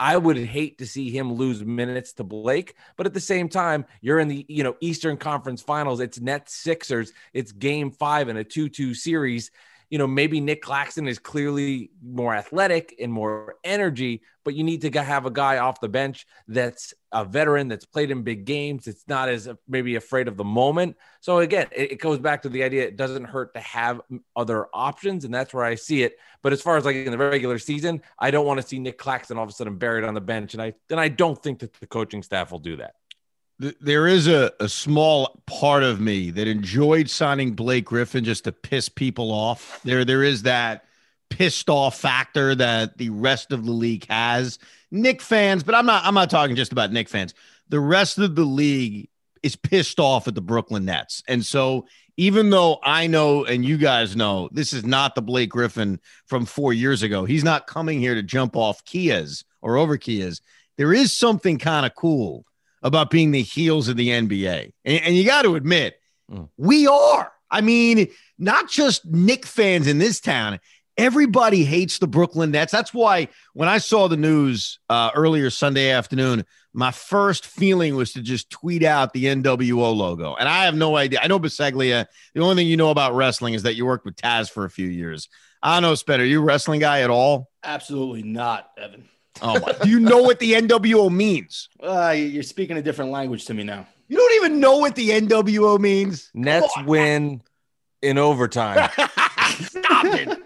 I 0.00 0.16
would 0.16 0.36
hate 0.36 0.78
to 0.78 0.86
see 0.86 1.10
him 1.10 1.32
lose 1.32 1.64
minutes 1.64 2.12
to 2.14 2.24
Blake, 2.24 2.74
but 2.96 3.06
at 3.06 3.14
the 3.14 3.20
same 3.20 3.48
time, 3.48 3.84
you're 4.00 4.20
in 4.20 4.28
the 4.28 4.46
you 4.48 4.62
know 4.62 4.76
Eastern 4.80 5.16
Conference 5.16 5.60
Finals. 5.60 6.00
It's 6.00 6.20
Nets 6.20 6.54
Sixers. 6.54 7.12
It's 7.32 7.50
Game 7.50 7.90
Five 7.90 8.28
in 8.28 8.36
a 8.36 8.44
two-two 8.44 8.94
series 8.94 9.50
you 9.90 9.98
know, 9.98 10.06
maybe 10.06 10.40
Nic 10.40 10.60
Claxton 10.60 11.08
is 11.08 11.18
clearly 11.18 11.90
more 12.02 12.34
athletic 12.34 12.94
and 13.00 13.12
more 13.12 13.56
energy, 13.64 14.22
but 14.44 14.54
you 14.54 14.62
need 14.62 14.82
to 14.82 15.02
have 15.02 15.24
a 15.24 15.30
guy 15.30 15.58
off 15.58 15.80
the 15.80 15.88
bench 15.88 16.26
that's 16.46 16.92
a 17.12 17.24
veteran 17.24 17.68
that's 17.68 17.86
played 17.86 18.10
in 18.10 18.22
big 18.22 18.44
games. 18.44 18.86
It's 18.86 19.04
not 19.08 19.30
as 19.30 19.48
uh, 19.48 19.54
maybe 19.66 19.96
afraid 19.96 20.28
of 20.28 20.36
the 20.36 20.44
moment. 20.44 20.96
So 21.20 21.38
again, 21.38 21.68
it, 21.72 22.00
goes 22.00 22.18
back 22.18 22.42
to 22.42 22.50
the 22.50 22.62
idea 22.62 22.84
it 22.84 22.96
doesn't 22.96 23.24
hurt 23.24 23.54
to 23.54 23.60
have 23.60 24.02
other 24.36 24.66
options, 24.74 25.24
and 25.24 25.32
that's 25.32 25.54
where 25.54 25.64
I 25.64 25.74
see 25.74 26.02
it. 26.02 26.16
But 26.42 26.52
as 26.52 26.60
far 26.60 26.76
as 26.76 26.84
like 26.84 26.96
in 26.96 27.10
the 27.10 27.18
regular 27.18 27.58
season, 27.58 28.02
I 28.18 28.30
don't 28.30 28.46
want 28.46 28.60
to 28.60 28.66
see 28.66 28.78
Nic 28.78 28.98
Claxton 28.98 29.38
all 29.38 29.44
of 29.44 29.50
a 29.50 29.52
sudden 29.52 29.76
buried 29.76 30.04
on 30.04 30.14
the 30.14 30.20
bench, 30.20 30.52
and 30.52 30.62
I 30.62 30.74
then 30.88 30.98
I 30.98 31.08
don't 31.08 31.40
think 31.42 31.60
that 31.60 31.72
the 31.80 31.86
coaching 31.86 32.22
staff 32.22 32.52
will 32.52 32.58
do 32.58 32.76
that 32.76 32.94
there 33.58 34.06
is 34.06 34.28
a, 34.28 34.52
a 34.60 34.68
small 34.68 35.42
part 35.46 35.82
of 35.82 36.00
me 36.00 36.30
that 36.30 36.46
enjoyed 36.46 37.10
signing 37.10 37.54
Blake 37.54 37.86
Griffin 37.86 38.24
just 38.24 38.44
to 38.44 38.52
piss 38.52 38.88
people 38.88 39.32
off. 39.32 39.80
There, 39.84 40.04
there 40.04 40.22
is 40.22 40.42
that 40.42 40.84
pissed 41.28 41.68
off 41.68 41.98
factor 41.98 42.54
that 42.54 42.96
the 42.98 43.10
rest 43.10 43.52
of 43.52 43.64
the 43.64 43.72
league 43.72 44.06
has. 44.08 44.58
Knick 44.90 45.20
fans, 45.20 45.62
but 45.62 45.74
I'm 45.74 45.86
not 45.86 46.04
I'm 46.04 46.14
not 46.14 46.30
talking 46.30 46.56
just 46.56 46.72
about 46.72 46.92
Knick 46.92 47.08
fans. 47.08 47.34
The 47.68 47.80
rest 47.80 48.18
of 48.18 48.34
the 48.34 48.44
league 48.44 49.08
is 49.42 49.56
pissed 49.56 50.00
off 50.00 50.26
at 50.28 50.34
the 50.34 50.40
Brooklyn 50.40 50.84
Nets. 50.84 51.22
And 51.28 51.44
so 51.44 51.86
even 52.16 52.50
though 52.50 52.78
I 52.82 53.06
know 53.06 53.44
and 53.44 53.64
you 53.64 53.76
guys 53.76 54.16
know 54.16 54.48
this 54.52 54.72
is 54.72 54.84
not 54.84 55.14
the 55.14 55.22
Blake 55.22 55.50
Griffin 55.50 56.00
from 56.26 56.46
4 56.46 56.72
years 56.72 57.02
ago. 57.02 57.24
He's 57.24 57.44
not 57.44 57.66
coming 57.66 58.00
here 58.00 58.14
to 58.14 58.22
jump 58.22 58.56
off 58.56 58.84
Kias 58.84 59.44
or 59.62 59.76
over 59.76 59.98
Kias. 59.98 60.40
There 60.76 60.92
is 60.92 61.12
something 61.12 61.58
kind 61.58 61.84
of 61.84 61.94
cool 61.94 62.44
about 62.82 63.10
being 63.10 63.30
the 63.30 63.42
heels 63.42 63.88
of 63.88 63.96
the 63.96 64.08
NBA. 64.08 64.72
And, 64.84 65.02
and 65.02 65.16
you 65.16 65.24
got 65.24 65.42
to 65.42 65.56
admit, 65.56 65.98
mm. 66.30 66.48
we 66.56 66.86
are. 66.86 67.32
I 67.50 67.60
mean, 67.60 68.08
not 68.38 68.68
just 68.68 69.06
Knick 69.06 69.46
fans 69.46 69.86
in 69.86 69.98
this 69.98 70.20
town. 70.20 70.60
Everybody 70.96 71.64
hates 71.64 71.98
the 71.98 72.08
Brooklyn 72.08 72.50
Nets. 72.50 72.72
That's 72.72 72.92
why 72.92 73.28
when 73.54 73.68
I 73.68 73.78
saw 73.78 74.08
the 74.08 74.16
news 74.16 74.80
uh, 74.90 75.10
earlier 75.14 75.48
Sunday 75.48 75.90
afternoon, 75.90 76.44
my 76.74 76.90
first 76.90 77.46
feeling 77.46 77.94
was 77.94 78.12
to 78.12 78.20
just 78.20 78.50
tweet 78.50 78.82
out 78.82 79.12
the 79.12 79.26
NWO 79.26 79.94
logo. 79.94 80.34
And 80.34 80.48
I 80.48 80.64
have 80.64 80.74
no 80.74 80.96
idea. 80.96 81.20
I 81.22 81.28
know 81.28 81.38
Biseglia. 81.38 82.06
The 82.34 82.40
only 82.40 82.56
thing 82.56 82.66
you 82.66 82.76
know 82.76 82.90
about 82.90 83.14
wrestling 83.14 83.54
is 83.54 83.62
that 83.62 83.74
you 83.74 83.86
worked 83.86 84.04
with 84.04 84.16
Taz 84.16 84.50
for 84.50 84.64
a 84.64 84.70
few 84.70 84.88
years. 84.88 85.28
I 85.62 85.74
don't 85.74 85.82
know, 85.82 85.94
Spen. 85.94 86.20
Are 86.20 86.24
you 86.24 86.40
a 86.40 86.44
wrestling 86.44 86.80
guy 86.80 87.02
at 87.02 87.10
all? 87.10 87.48
Absolutely 87.64 88.22
not, 88.22 88.70
Evan. 88.76 89.08
Oh 89.42 89.58
my! 89.60 89.72
Do 89.82 89.88
you 89.88 90.00
know 90.00 90.22
what 90.22 90.38
the 90.38 90.52
NWO 90.52 91.10
means? 91.10 91.68
Uh, 91.80 92.14
you're 92.16 92.42
speaking 92.42 92.76
a 92.76 92.82
different 92.82 93.10
language 93.10 93.44
to 93.46 93.54
me 93.54 93.64
now. 93.64 93.86
You 94.08 94.16
don't 94.16 94.44
even 94.44 94.60
know 94.60 94.78
what 94.78 94.94
the 94.94 95.10
NWO 95.10 95.78
means. 95.78 96.30
Nets 96.34 96.72
win 96.84 97.42
in 98.02 98.18
overtime. 98.18 98.90
Stop 99.60 100.06
it. 100.06 100.38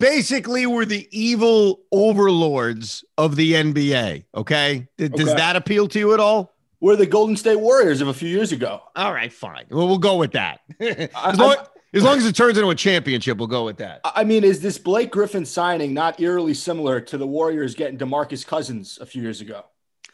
Basically, 0.00 0.66
we're 0.66 0.86
the 0.86 1.06
evil 1.10 1.82
overlords 1.92 3.04
of 3.18 3.36
the 3.36 3.52
NBA. 3.52 4.24
Okay? 4.34 4.88
Does 4.96 5.10
okay. 5.12 5.34
that 5.34 5.56
appeal 5.56 5.86
to 5.88 5.98
you 5.98 6.14
at 6.14 6.20
all? 6.20 6.54
We're 6.80 6.96
the 6.96 7.06
Golden 7.06 7.36
State 7.36 7.60
Warriors 7.60 8.00
of 8.00 8.08
a 8.08 8.14
few 8.14 8.30
years 8.30 8.50
ago. 8.52 8.80
All 8.96 9.12
right, 9.12 9.30
fine. 9.30 9.66
Well, 9.70 9.86
we'll 9.86 9.98
go 9.98 10.16
with 10.16 10.32
that. 10.32 10.60
as, 10.80 11.38
long, 11.38 11.56
as 11.92 12.02
long 12.02 12.18
as 12.18 12.26
it 12.26 12.36
turns 12.36 12.56
into 12.56 12.70
a 12.70 12.74
championship, 12.74 13.38
we'll 13.38 13.48
go 13.48 13.64
with 13.64 13.78
that. 13.78 14.00
I 14.04 14.24
mean, 14.24 14.44
is 14.44 14.60
this 14.60 14.78
Blake 14.78 15.10
Griffin 15.10 15.44
signing 15.44 15.92
not 15.92 16.20
eerily 16.20 16.54
similar 16.54 17.00
to 17.00 17.18
the 17.18 17.26
Warriors 17.26 17.74
getting 17.74 17.98
DeMarcus 17.98 18.46
Cousins 18.46 18.98
a 19.00 19.06
few 19.06 19.22
years 19.22 19.40
ago? 19.40 19.64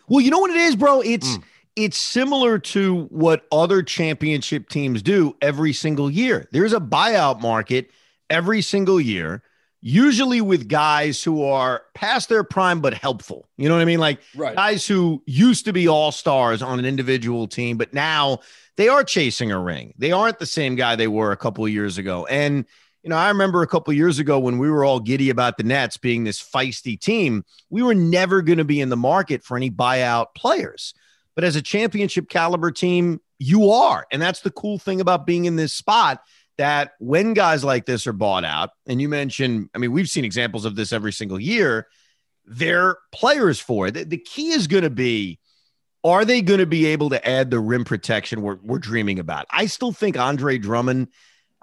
Well, 0.09 0.21
you 0.21 0.31
know 0.31 0.39
what 0.39 0.51
it 0.51 0.57
is, 0.57 0.77
bro? 0.77 1.01
It's 1.01 1.37
mm. 1.37 1.43
it's 1.75 1.99
similar 1.99 2.59
to 2.59 3.05
what 3.07 3.47
other 3.53 3.83
championship 3.83 4.69
teams 4.69 5.03
do 5.03 5.37
every 5.43 5.73
single 5.73 6.11
year. 6.11 6.49
There's 6.53 6.73
a 6.73 6.81
buyout 6.81 7.41
market 7.41 7.91
every 8.31 8.63
single 8.63 9.01
year, 9.01 9.43
usually 9.81 10.41
with 10.41 10.69
guys 10.69 11.23
who 11.23 11.45
are 11.45 11.83
past 11.95 12.29
their 12.29 12.45
prime 12.45 12.81
but 12.81 12.95
helpful. 12.95 13.49
You 13.57 13.69
know 13.69 13.75
what 13.75 13.83
I 13.83 13.87
mean? 13.87 14.01
Like 14.01 14.21
Right. 14.35 14.57
guys 14.57 14.87
who 14.87 15.23
used 15.27 15.65
to 15.67 15.73
be 15.73 15.89
all 15.89 16.13
stars 16.13 16.63
on 16.63 16.79
an 16.79 16.85
individual 16.85 17.47
team, 17.47 17.77
but 17.77 17.93
now 17.93 18.41
they 18.77 18.89
are 18.89 19.05
chasing 19.05 19.51
a 19.53 19.59
ring. 19.59 19.95
They 19.99 20.13
aren't 20.13 20.39
the 20.39 20.47
same 20.47 20.77
guy 20.77 20.97
they 20.97 21.09
were 21.09 21.33
a 21.33 21.37
couple 21.37 21.65
of 21.65 21.71
years 21.71 21.99
ago. 21.99 22.27
And 22.27 22.67
you 23.03 23.11
know, 23.11 23.17
I 23.17 23.29
remember 23.29 23.63
a 23.63 23.69
couple 23.69 23.93
of 23.93 23.97
years 23.97 24.19
ago 24.19 24.41
when 24.41 24.59
we 24.59 24.69
were 24.69 24.85
all 24.85 24.99
giddy 24.99 25.31
about 25.31 25.59
the 25.59 25.63
Nets 25.63 25.97
being 25.97 26.25
this 26.25 26.43
feisty 26.43 26.99
team, 26.99 27.45
we 27.71 27.81
were 27.81 27.95
never 27.95 28.43
going 28.43 28.59
to 28.59 28.65
be 28.65 28.81
in 28.81 28.89
the 28.89 28.97
market 28.97 29.45
for 29.45 29.57
any 29.57 29.71
buyout 29.71 30.35
players. 30.35 30.93
But 31.37 31.45
as 31.45 31.55
a 31.55 31.63
championship 31.63 32.29
caliber 32.29 32.73
team, 32.73 33.21
you 33.39 33.71
are. 33.71 34.07
And 34.11 34.21
that's 34.21 34.41
the 34.41 34.51
cool 34.51 34.81
thing 34.81 35.01
about 35.01 35.25
being 35.25 35.45
in 35.45 35.55
this 35.55 35.73
spot 35.73 36.21
that 36.59 36.95
when 36.99 37.33
guys 37.33 37.63
like 37.63 37.87
this 37.87 38.09
are 38.09 38.13
bought 38.13 38.45
out, 38.45 38.71
and 38.89 39.01
you 39.01 39.09
mentioned, 39.09 39.71
I 39.73 39.79
mean, 39.79 39.93
we've 39.93 40.09
seen 40.09 40.25
examples 40.25 40.65
of 40.65 40.75
this 40.75 40.93
every 40.93 41.13
single 41.13 41.39
year, 41.39 41.87
they're 42.45 42.97
players 43.13 43.61
for 43.61 43.87
it. 43.87 43.95
The, 43.95 44.05
the 44.05 44.19
key 44.19 44.49
is 44.49 44.67
going 44.67 44.83
to 44.83 44.91
be 44.91 45.39
are 46.07 46.25
they 46.25 46.43
going 46.43 46.61
to 46.61 46.67
be 46.67 46.87
able 46.87 47.11
to 47.11 47.29
add 47.29 47.51
the 47.51 47.61
rim 47.61 47.85
protection 47.85 48.43
we're, 48.43 48.59
we're 48.63 48.79
dreaming 48.79 49.19
about? 49.19 49.47
I 49.51 49.67
still 49.67 49.93
think 49.93 50.19
Andre 50.19 50.59
Drummond, 50.59 51.09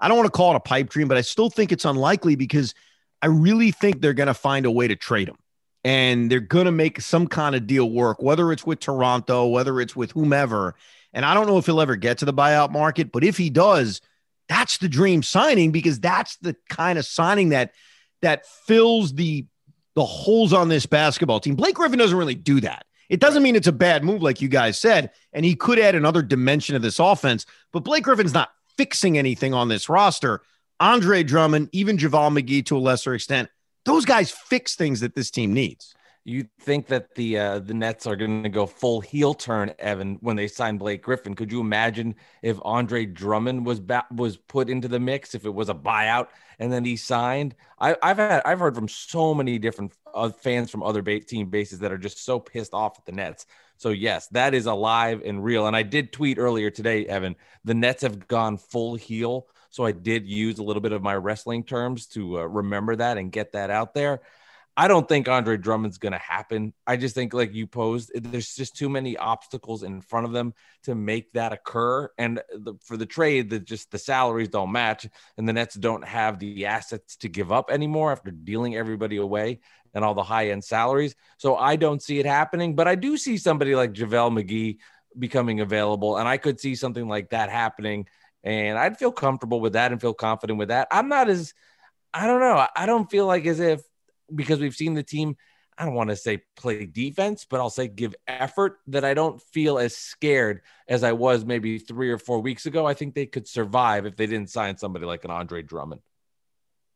I 0.00 0.08
don't 0.08 0.16
want 0.16 0.26
to 0.26 0.36
call 0.36 0.52
it 0.52 0.56
a 0.56 0.60
pipe 0.60 0.88
dream, 0.90 1.08
but 1.08 1.16
I 1.16 1.22
still 1.22 1.50
think 1.50 1.72
it's 1.72 1.84
unlikely 1.84 2.36
because 2.36 2.74
I 3.22 3.26
really 3.26 3.70
think 3.70 4.00
they're 4.00 4.12
going 4.12 4.26
to 4.26 4.34
find 4.34 4.66
a 4.66 4.70
way 4.70 4.88
to 4.88 4.96
trade 4.96 5.28
him 5.28 5.36
and 5.84 6.30
they're 6.30 6.40
going 6.40 6.66
to 6.66 6.72
make 6.72 7.00
some 7.00 7.26
kind 7.26 7.54
of 7.54 7.66
deal 7.66 7.90
work, 7.90 8.22
whether 8.22 8.50
it's 8.52 8.66
with 8.66 8.80
Toronto, 8.80 9.46
whether 9.46 9.80
it's 9.80 9.94
with 9.94 10.12
whomever. 10.12 10.74
And 11.12 11.24
I 11.24 11.34
don't 11.34 11.46
know 11.46 11.58
if 11.58 11.66
he'll 11.66 11.80
ever 11.80 11.96
get 11.96 12.18
to 12.18 12.24
the 12.24 12.34
buyout 12.34 12.70
market, 12.70 13.12
but 13.12 13.22
if 13.22 13.36
he 13.36 13.50
does, 13.50 14.00
that's 14.48 14.78
the 14.78 14.88
dream 14.88 15.22
signing 15.22 15.70
because 15.72 16.00
that's 16.00 16.36
the 16.38 16.56
kind 16.68 16.98
of 16.98 17.06
signing 17.06 17.50
that 17.50 17.72
that 18.22 18.46
fills 18.66 19.14
the 19.14 19.46
the 19.94 20.04
holes 20.04 20.52
on 20.52 20.68
this 20.68 20.86
basketball 20.86 21.38
team. 21.38 21.54
Blake 21.54 21.76
Griffin 21.76 21.98
doesn't 21.98 22.18
really 22.18 22.34
do 22.34 22.60
that. 22.60 22.84
It 23.08 23.20
doesn't 23.20 23.42
mean 23.42 23.56
it's 23.56 23.66
a 23.66 23.72
bad 23.72 24.04
move, 24.04 24.22
like 24.22 24.40
you 24.40 24.48
guys 24.48 24.78
said, 24.78 25.10
and 25.32 25.44
he 25.44 25.54
could 25.54 25.78
add 25.78 25.94
another 25.94 26.22
dimension 26.22 26.76
of 26.76 26.82
this 26.82 26.98
offense. 26.98 27.46
But 27.72 27.80
Blake 27.80 28.04
Griffin's 28.04 28.34
not 28.34 28.50
fixing 28.76 29.18
anything 29.18 29.54
on 29.54 29.68
this 29.68 29.88
roster. 29.88 30.42
Andre 30.80 31.22
Drummond, 31.22 31.68
even 31.72 31.96
JaVale 31.96 32.42
McGee 32.42 32.66
to 32.66 32.76
a 32.76 32.78
lesser 32.78 33.14
extent, 33.14 33.48
those 33.84 34.04
guys 34.04 34.30
fix 34.30 34.74
things 34.74 35.00
that 35.00 35.14
this 35.14 35.30
team 35.30 35.52
needs. 35.52 35.94
You 36.26 36.46
think 36.60 36.86
that 36.86 37.14
the 37.14 37.38
uh, 37.38 37.58
the 37.58 37.74
Nets 37.74 38.06
are 38.06 38.16
going 38.16 38.42
to 38.44 38.48
go 38.48 38.64
full 38.64 39.02
heel 39.02 39.34
turn, 39.34 39.74
Evan, 39.78 40.16
when 40.22 40.36
they 40.36 40.48
sign 40.48 40.78
Blake 40.78 41.02
Griffin? 41.02 41.34
Could 41.34 41.52
you 41.52 41.60
imagine 41.60 42.14
if 42.40 42.58
Andre 42.62 43.04
Drummond 43.04 43.66
was 43.66 43.78
ba- 43.78 44.06
was 44.10 44.38
put 44.38 44.70
into 44.70 44.88
the 44.88 44.98
mix, 44.98 45.34
if 45.34 45.44
it 45.44 45.52
was 45.52 45.68
a 45.68 45.74
buyout 45.74 46.28
and 46.58 46.72
then 46.72 46.82
he 46.82 46.96
signed? 46.96 47.54
I, 47.78 47.94
I've 48.02 48.16
had 48.16 48.40
I've 48.46 48.58
heard 48.58 48.74
from 48.74 48.88
so 48.88 49.34
many 49.34 49.58
different 49.58 49.92
uh, 50.14 50.30
fans 50.30 50.70
from 50.70 50.82
other 50.82 51.02
ba- 51.02 51.20
team 51.20 51.50
bases 51.50 51.80
that 51.80 51.92
are 51.92 51.98
just 51.98 52.24
so 52.24 52.40
pissed 52.40 52.72
off 52.72 52.98
at 52.98 53.04
the 53.04 53.12
Nets. 53.12 53.44
So 53.76 53.90
yes, 53.90 54.26
that 54.28 54.54
is 54.54 54.64
alive 54.64 55.20
and 55.26 55.44
real. 55.44 55.66
And 55.66 55.76
I 55.76 55.82
did 55.82 56.10
tweet 56.10 56.38
earlier 56.38 56.70
today, 56.70 57.04
Evan. 57.04 57.36
The 57.64 57.74
Nets 57.74 58.00
have 58.00 58.28
gone 58.28 58.56
full 58.56 58.94
heel, 58.94 59.48
so 59.68 59.84
I 59.84 59.92
did 59.92 60.26
use 60.26 60.58
a 60.58 60.62
little 60.62 60.80
bit 60.80 60.92
of 60.92 61.02
my 61.02 61.16
wrestling 61.16 61.64
terms 61.64 62.06
to 62.08 62.38
uh, 62.38 62.44
remember 62.44 62.96
that 62.96 63.18
and 63.18 63.30
get 63.30 63.52
that 63.52 63.68
out 63.68 63.92
there. 63.92 64.22
I 64.76 64.88
don't 64.88 65.08
think 65.08 65.28
Andre 65.28 65.56
Drummond's 65.56 65.98
going 65.98 66.12
to 66.12 66.18
happen. 66.18 66.74
I 66.84 66.96
just 66.96 67.14
think, 67.14 67.32
like 67.32 67.54
you 67.54 67.66
posed, 67.66 68.10
there's 68.14 68.54
just 68.54 68.76
too 68.76 68.88
many 68.88 69.16
obstacles 69.16 69.84
in 69.84 70.00
front 70.00 70.26
of 70.26 70.32
them 70.32 70.52
to 70.82 70.96
make 70.96 71.32
that 71.34 71.52
occur. 71.52 72.10
And 72.18 72.42
the, 72.52 72.74
for 72.84 72.96
the 72.96 73.06
trade, 73.06 73.50
that 73.50 73.64
just 73.64 73.92
the 73.92 73.98
salaries 73.98 74.48
don't 74.48 74.72
match, 74.72 75.06
and 75.38 75.48
the 75.48 75.52
Nets 75.52 75.76
don't 75.76 76.04
have 76.04 76.40
the 76.40 76.66
assets 76.66 77.16
to 77.18 77.28
give 77.28 77.52
up 77.52 77.70
anymore 77.70 78.10
after 78.10 78.32
dealing 78.32 78.74
everybody 78.74 79.16
away 79.18 79.60
and 79.94 80.04
all 80.04 80.14
the 80.14 80.24
high 80.24 80.50
end 80.50 80.64
salaries. 80.64 81.14
So 81.38 81.54
I 81.54 81.76
don't 81.76 82.02
see 82.02 82.18
it 82.18 82.26
happening. 82.26 82.74
But 82.74 82.88
I 82.88 82.96
do 82.96 83.16
see 83.16 83.36
somebody 83.36 83.76
like 83.76 83.92
JaVale 83.92 84.42
McGee 84.42 84.78
becoming 85.16 85.60
available, 85.60 86.16
and 86.16 86.26
I 86.26 86.36
could 86.36 86.58
see 86.58 86.74
something 86.74 87.06
like 87.06 87.30
that 87.30 87.48
happening. 87.48 88.08
And 88.42 88.76
I'd 88.76 88.98
feel 88.98 89.12
comfortable 89.12 89.60
with 89.60 89.74
that 89.74 89.92
and 89.92 90.00
feel 90.00 90.14
confident 90.14 90.58
with 90.58 90.68
that. 90.68 90.88
I'm 90.90 91.08
not 91.08 91.28
as 91.28 91.54
I 92.12 92.26
don't 92.26 92.40
know. 92.40 92.66
I 92.74 92.86
don't 92.86 93.10
feel 93.10 93.26
like 93.26 93.46
as 93.46 93.60
if 93.60 93.82
because 94.32 94.60
we've 94.60 94.74
seen 94.74 94.94
the 94.94 95.02
team, 95.02 95.36
I 95.76 95.84
don't 95.84 95.94
want 95.94 96.10
to 96.10 96.16
say 96.16 96.42
play 96.56 96.86
defense, 96.86 97.46
but 97.48 97.60
I'll 97.60 97.70
say 97.70 97.88
give 97.88 98.14
effort 98.28 98.78
that 98.88 99.04
I 99.04 99.14
don't 99.14 99.42
feel 99.42 99.78
as 99.78 99.96
scared 99.96 100.60
as 100.88 101.02
I 101.02 101.12
was 101.12 101.44
maybe 101.44 101.78
three 101.78 102.10
or 102.10 102.18
four 102.18 102.40
weeks 102.40 102.66
ago. 102.66 102.86
I 102.86 102.94
think 102.94 103.14
they 103.14 103.26
could 103.26 103.48
survive 103.48 104.06
if 104.06 104.16
they 104.16 104.26
didn't 104.26 104.50
sign 104.50 104.76
somebody 104.76 105.04
like 105.04 105.24
an 105.24 105.30
Andre 105.30 105.62
Drummond. 105.62 106.00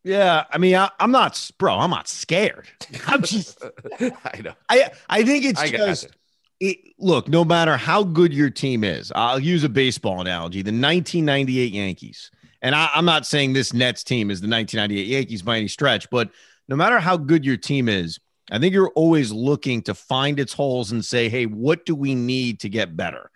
Yeah, 0.04 0.44
I 0.50 0.58
mean, 0.58 0.76
I, 0.76 0.90
am 1.00 1.11
not, 1.11 1.50
bro. 1.58 1.76
I'm 1.76 1.90
not 1.90 2.08
scared. 2.08 2.68
I'm 3.06 3.23
just, 3.23 3.62
I 4.00 4.40
know. 4.42 4.54
I, 4.68 4.90
I 5.08 5.25
think 5.25 5.44
it's 5.44 5.61
I 5.61 5.70
just. 5.70 6.04
it. 6.04 6.12
It, 6.61 6.78
look, 6.99 7.28
no 7.28 7.44
matter 7.44 7.76
how 7.76 8.02
good 8.02 8.32
your 8.32 8.50
team 8.50 8.82
is, 8.82 9.12
I'll 9.14 9.38
use 9.38 9.62
a 9.62 9.68
baseball 9.68 10.20
analogy. 10.20 10.62
The 10.62 10.70
1998 10.70 11.73
Yankees, 11.73 12.32
and 12.62 12.75
I, 12.75 12.90
I'm 12.94 13.04
not 13.04 13.26
saying 13.26 13.52
this 13.52 13.73
Nets 13.73 14.02
team 14.02 14.30
is 14.32 14.40
the 14.40 14.49
1998 14.49 15.06
Yankees 15.06 15.42
by 15.42 15.58
any 15.58 15.68
stretch, 15.68 16.11
but 16.11 16.30
no 16.68 16.76
matter 16.76 16.98
how 16.98 17.16
good 17.16 17.44
your 17.44 17.56
team 17.56 17.88
is, 17.88 18.18
I 18.50 18.58
think 18.58 18.72
you're 18.72 18.92
always 18.94 19.32
looking 19.32 19.82
to 19.82 19.94
find 19.94 20.38
its 20.38 20.52
holes 20.52 20.92
and 20.92 21.04
say, 21.04 21.28
hey, 21.28 21.46
what 21.46 21.84
do 21.84 21.94
we 21.94 22.14
need 22.14 22.60
to 22.60 22.68
get 22.68 22.96
better? 22.96 23.30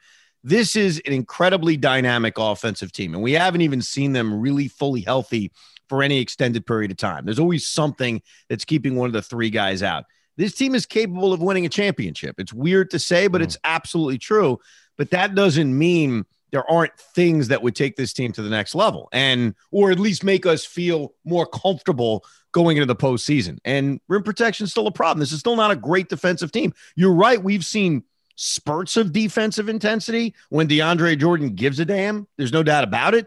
This 0.44 0.74
is 0.74 1.00
an 1.06 1.12
incredibly 1.12 1.76
dynamic 1.76 2.38
offensive 2.38 2.92
team, 2.92 3.14
and 3.14 3.22
we 3.22 3.32
haven't 3.32 3.60
even 3.60 3.80
seen 3.80 4.12
them 4.12 4.40
really 4.40 4.68
fully 4.68 5.00
healthy 5.00 5.52
for 5.88 6.02
any 6.02 6.18
extended 6.18 6.66
period 6.66 6.90
of 6.90 6.96
time. 6.96 7.24
There's 7.24 7.38
always 7.38 7.66
something 7.66 8.22
that's 8.48 8.64
keeping 8.64 8.96
one 8.96 9.06
of 9.06 9.12
the 9.12 9.22
three 9.22 9.50
guys 9.50 9.82
out. 9.82 10.04
This 10.36 10.54
team 10.54 10.74
is 10.74 10.86
capable 10.86 11.32
of 11.32 11.42
winning 11.42 11.66
a 11.66 11.68
championship. 11.68 12.36
It's 12.38 12.52
weird 12.52 12.90
to 12.90 12.98
say, 12.98 13.28
but 13.28 13.40
mm. 13.40 13.44
it's 13.44 13.58
absolutely 13.64 14.18
true. 14.18 14.58
But 14.96 15.10
that 15.10 15.34
doesn't 15.34 15.76
mean 15.76 16.24
there 16.50 16.68
aren't 16.70 16.96
things 16.98 17.48
that 17.48 17.62
would 17.62 17.74
take 17.74 17.96
this 17.96 18.12
team 18.12 18.32
to 18.32 18.42
the 18.42 18.50
next 18.50 18.74
level 18.74 19.08
and 19.12 19.54
or 19.70 19.90
at 19.90 19.98
least 19.98 20.22
make 20.22 20.46
us 20.46 20.64
feel 20.64 21.14
more 21.24 21.46
comfortable 21.46 22.24
going 22.52 22.76
into 22.76 22.86
the 22.86 22.96
postseason. 22.96 23.58
And 23.64 24.00
rim 24.08 24.22
protection 24.22 24.64
is 24.64 24.70
still 24.70 24.86
a 24.86 24.92
problem. 24.92 25.20
This 25.20 25.32
is 25.32 25.40
still 25.40 25.56
not 25.56 25.70
a 25.70 25.76
great 25.76 26.08
defensive 26.08 26.52
team. 26.52 26.74
You're 26.94 27.14
right. 27.14 27.42
We've 27.42 27.64
seen 27.64 28.04
spurts 28.36 28.96
of 28.96 29.12
defensive 29.12 29.68
intensity 29.68 30.34
when 30.50 30.68
DeAndre 30.68 31.18
Jordan 31.18 31.54
gives 31.54 31.80
a 31.80 31.84
damn. 31.84 32.26
There's 32.36 32.52
no 32.52 32.62
doubt 32.62 32.84
about 32.84 33.14
it. 33.14 33.26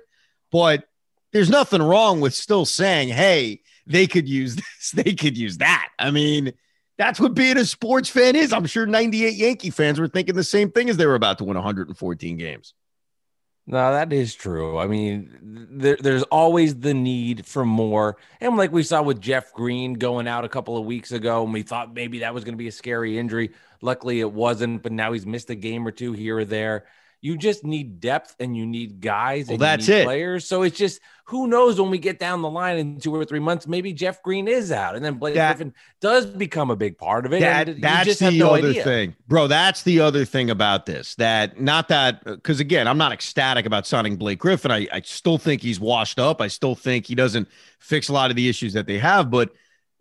But 0.51 0.85
there's 1.31 1.49
nothing 1.49 1.81
wrong 1.81 2.21
with 2.21 2.33
still 2.33 2.65
saying, 2.65 3.09
hey, 3.09 3.61
they 3.85 4.07
could 4.07 4.29
use 4.29 4.55
this, 4.55 4.91
they 4.91 5.13
could 5.13 5.37
use 5.37 5.57
that. 5.57 5.89
I 5.99 6.11
mean, 6.11 6.53
that's 6.97 7.19
what 7.19 7.33
being 7.33 7.57
a 7.57 7.65
sports 7.65 8.09
fan 8.09 8.35
is. 8.35 8.53
I'm 8.53 8.65
sure 8.65 8.85
98 8.85 9.33
Yankee 9.33 9.69
fans 9.69 9.99
were 9.99 10.07
thinking 10.07 10.35
the 10.35 10.43
same 10.43 10.71
thing 10.71 10.89
as 10.89 10.97
they 10.97 11.05
were 11.05 11.15
about 11.15 11.39
to 11.39 11.43
win 11.43 11.55
114 11.55 12.37
games. 12.37 12.73
No, 13.67 13.91
that 13.93 14.13
is 14.13 14.35
true. 14.35 14.77
I 14.77 14.85
mean, 14.85 15.67
there, 15.71 15.97
there's 15.99 16.21
always 16.23 16.75
the 16.75 16.93
need 16.93 17.47
for 17.47 17.65
more. 17.65 18.17
And 18.39 18.57
like 18.57 18.71
we 18.71 18.83
saw 18.83 19.01
with 19.01 19.19
Jeff 19.19 19.53
Green 19.53 19.93
going 19.95 20.27
out 20.27 20.45
a 20.45 20.49
couple 20.49 20.77
of 20.77 20.85
weeks 20.85 21.11
ago, 21.11 21.43
and 21.43 21.51
we 21.51 21.63
thought 21.63 21.91
maybe 21.91 22.19
that 22.19 22.33
was 22.33 22.43
going 22.43 22.53
to 22.53 22.57
be 22.57 22.67
a 22.67 22.71
scary 22.71 23.17
injury. 23.17 23.53
Luckily, 23.81 24.19
it 24.19 24.31
wasn't, 24.31 24.83
but 24.83 24.91
now 24.91 25.13
he's 25.13 25.25
missed 25.25 25.49
a 25.49 25.55
game 25.55 25.87
or 25.87 25.91
two 25.91 26.13
here 26.13 26.37
or 26.37 26.45
there. 26.45 26.85
You 27.25 27.37
just 27.37 27.63
need 27.63 27.99
depth 27.99 28.35
and 28.39 28.55
you 28.55 28.67
need 28.67 29.01
guys 29.01 29.47
Well, 29.47 29.53
and 29.55 29.61
that's 29.63 29.87
you 29.87 29.95
need 29.95 30.01
it. 30.01 30.05
players. 30.05 30.47
So 30.47 30.61
it's 30.61 30.77
just 30.77 30.99
who 31.23 31.47
knows 31.47 31.81
when 31.81 31.89
we 31.89 31.97
get 31.97 32.19
down 32.19 32.43
the 32.43 32.49
line 32.51 32.77
in 32.77 32.99
two 32.99 33.15
or 33.15 33.25
three 33.25 33.39
months, 33.39 33.65
maybe 33.65 33.93
Jeff 33.93 34.21
Green 34.21 34.47
is 34.47 34.71
out 34.71 34.95
and 34.95 35.03
then 35.03 35.15
Blake 35.15 35.33
That- 35.33 35.55
Griffin 35.57 35.73
does 36.01 36.27
become 36.27 36.69
a 36.69 36.75
big 36.75 36.99
part 36.99 37.25
of 37.25 37.33
it. 37.33 37.39
That, 37.39 37.81
that's 37.81 38.05
just 38.05 38.19
the 38.19 38.25
have 38.25 38.35
no 38.35 38.53
other 38.53 38.69
idea. 38.69 38.83
thing, 38.83 39.15
bro. 39.27 39.47
That's 39.47 39.81
the 39.81 40.01
other 40.01 40.23
thing 40.23 40.51
about 40.51 40.85
this. 40.85 41.15
That 41.15 41.59
not 41.59 41.87
that 41.87 42.23
because 42.23 42.59
again, 42.59 42.87
I'm 42.87 42.99
not 42.99 43.11
ecstatic 43.11 43.65
about 43.65 43.87
signing 43.87 44.17
Blake 44.17 44.37
Griffin. 44.37 44.69
I, 44.69 44.87
I 44.93 45.01
still 45.01 45.39
think 45.39 45.63
he's 45.63 45.79
washed 45.79 46.19
up. 46.19 46.41
I 46.41 46.47
still 46.47 46.75
think 46.75 47.07
he 47.07 47.15
doesn't 47.15 47.47
fix 47.79 48.07
a 48.07 48.13
lot 48.13 48.29
of 48.29 48.35
the 48.35 48.47
issues 48.47 48.73
that 48.73 48.85
they 48.85 48.99
have. 48.99 49.31
But 49.31 49.49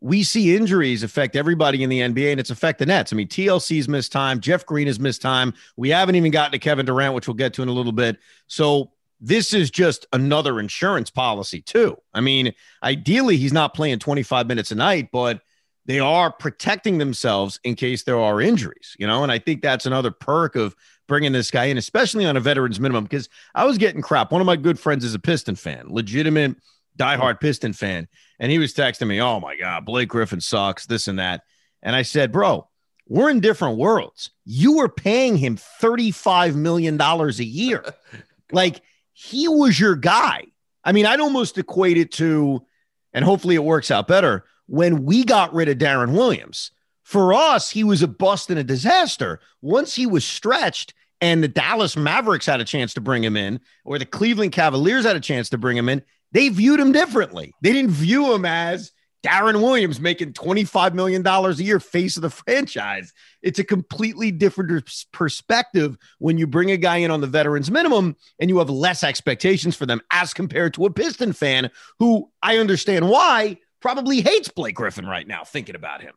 we 0.04 0.22
see 0.22 0.54
injuries 0.54 1.02
affect 1.02 1.34
everybody 1.34 1.82
in 1.82 1.88
the 1.88 2.00
NBA, 2.00 2.32
and 2.32 2.38
it's 2.38 2.50
affect 2.50 2.78
the 2.78 2.84
Nets. 2.84 3.10
I 3.10 3.16
mean, 3.16 3.26
TLC's 3.26 3.88
missed 3.88 4.12
time. 4.12 4.38
Jeff 4.38 4.66
Green 4.66 4.86
has 4.86 5.00
missed 5.00 5.22
time. 5.22 5.54
We 5.78 5.88
haven't 5.88 6.14
even 6.14 6.30
gotten 6.30 6.52
to 6.52 6.58
Kevin 6.58 6.84
Durant, 6.84 7.14
which 7.14 7.26
we'll 7.26 7.32
get 7.36 7.54
to 7.54 7.62
in 7.62 7.70
a 7.70 7.72
little 7.72 7.90
bit. 7.90 8.18
So 8.46 8.92
this 9.18 9.54
is 9.54 9.70
just 9.70 10.04
another 10.12 10.60
insurance 10.60 11.08
policy 11.08 11.62
too. 11.62 11.96
I 12.12 12.20
mean, 12.20 12.52
ideally, 12.82 13.38
he's 13.38 13.54
not 13.54 13.72
playing 13.72 13.98
25 13.98 14.46
minutes 14.46 14.70
a 14.72 14.74
night, 14.74 15.08
but 15.10 15.40
they 15.86 16.00
are 16.00 16.30
protecting 16.30 16.98
themselves 16.98 17.58
in 17.64 17.74
case 17.74 18.02
there 18.02 18.20
are 18.20 18.42
injuries, 18.42 18.94
you 18.98 19.06
know. 19.06 19.22
And 19.22 19.32
I 19.32 19.38
think 19.38 19.62
that's 19.62 19.86
another 19.86 20.10
perk 20.10 20.54
of 20.54 20.76
bringing 21.08 21.32
this 21.32 21.50
guy 21.50 21.64
in, 21.64 21.78
especially 21.78 22.26
on 22.26 22.36
a 22.36 22.40
veteran's 22.40 22.78
minimum. 22.78 23.04
Because 23.04 23.30
I 23.54 23.64
was 23.64 23.78
getting 23.78 24.02
crap. 24.02 24.32
One 24.32 24.42
of 24.42 24.46
my 24.46 24.56
good 24.56 24.78
friends 24.78 25.02
is 25.02 25.14
a 25.14 25.18
Piston 25.18 25.56
fan, 25.56 25.86
legitimate 25.88 26.56
diehard 26.98 27.40
Piston 27.40 27.72
fan, 27.72 28.08
and 28.38 28.50
he 28.50 28.58
was 28.58 28.74
texting 28.74 29.08
me, 29.08 29.20
"Oh 29.20 29.40
my 29.40 29.56
God, 29.56 29.84
Blake 29.84 30.08
Griffin 30.08 30.40
sucks, 30.40 30.86
this 30.86 31.08
and 31.08 31.18
that." 31.18 31.42
And 31.82 31.94
I 31.94 32.02
said, 32.02 32.32
"Bro, 32.32 32.68
we're 33.06 33.30
in 33.30 33.40
different 33.40 33.78
worlds. 33.78 34.30
You 34.44 34.76
were 34.76 34.88
paying 34.88 35.36
him 35.36 35.56
$35 35.56 36.54
million 36.54 37.00
a 37.00 37.28
year. 37.42 37.84
like 38.52 38.82
he 39.12 39.48
was 39.48 39.78
your 39.78 39.96
guy. 39.96 40.44
I 40.84 40.92
mean, 40.92 41.06
I'd 41.06 41.20
almost 41.20 41.58
equate 41.58 41.96
it 41.96 42.12
to, 42.12 42.64
and 43.12 43.24
hopefully 43.24 43.54
it 43.54 43.64
works 43.64 43.90
out 43.90 44.08
better, 44.08 44.44
when 44.66 45.04
we 45.04 45.24
got 45.24 45.52
rid 45.54 45.68
of 45.68 45.78
Deron 45.78 46.12
Williams. 46.12 46.70
For 47.02 47.34
us, 47.34 47.70
he 47.70 47.84
was 47.84 48.02
a 48.02 48.08
bust 48.08 48.48
and 48.48 48.58
a 48.58 48.64
disaster. 48.64 49.40
Once 49.60 49.94
he 49.94 50.06
was 50.06 50.24
stretched 50.24 50.94
and 51.20 51.42
the 51.42 51.48
Dallas 51.48 51.96
Mavericks 51.96 52.46
had 52.46 52.60
a 52.60 52.64
chance 52.64 52.94
to 52.94 53.00
bring 53.00 53.22
him 53.22 53.36
in, 53.36 53.60
or 53.84 53.98
the 53.98 54.06
Cleveland 54.06 54.52
Cavaliers 54.52 55.04
had 55.04 55.16
a 55.16 55.20
chance 55.20 55.48
to 55.50 55.58
bring 55.58 55.76
him 55.76 55.88
in, 55.88 56.02
they 56.34 56.50
viewed 56.50 56.80
him 56.80 56.92
differently. 56.92 57.54
They 57.62 57.72
didn't 57.72 57.92
view 57.92 58.34
him 58.34 58.44
as 58.44 58.92
Deron 59.24 59.62
Williams 59.62 60.00
making 60.00 60.34
$25 60.34 60.92
million 60.92 61.26
a 61.26 61.52
year, 61.52 61.80
face 61.80 62.16
of 62.16 62.22
the 62.22 62.30
franchise. 62.44 63.12
It's 63.40 63.58
a 63.58 63.64
completely 63.64 64.30
different 64.30 64.90
perspective 65.12 65.96
when 66.18 66.36
you 66.36 66.46
bring 66.46 66.70
a 66.70 66.76
guy 66.76 66.96
in 66.98 67.10
on 67.10 67.22
the 67.22 67.26
veterans 67.26 67.70
minimum 67.70 68.16
and 68.38 68.50
you 68.50 68.58
have 68.58 68.68
less 68.68 69.02
expectations 69.02 69.76
for 69.76 69.86
them 69.86 70.02
as 70.10 70.34
compared 70.34 70.74
to 70.74 70.84
a 70.84 70.90
Piston 70.90 71.32
fan 71.32 71.70
who 71.98 72.30
I 72.42 72.58
understand 72.58 73.08
why 73.08 73.58
probably 73.80 74.20
hates 74.20 74.48
Blake 74.48 74.74
Griffin 74.74 75.06
right 75.06 75.26
now, 75.26 75.44
thinking 75.44 75.76
about 75.76 76.02
him. 76.02 76.14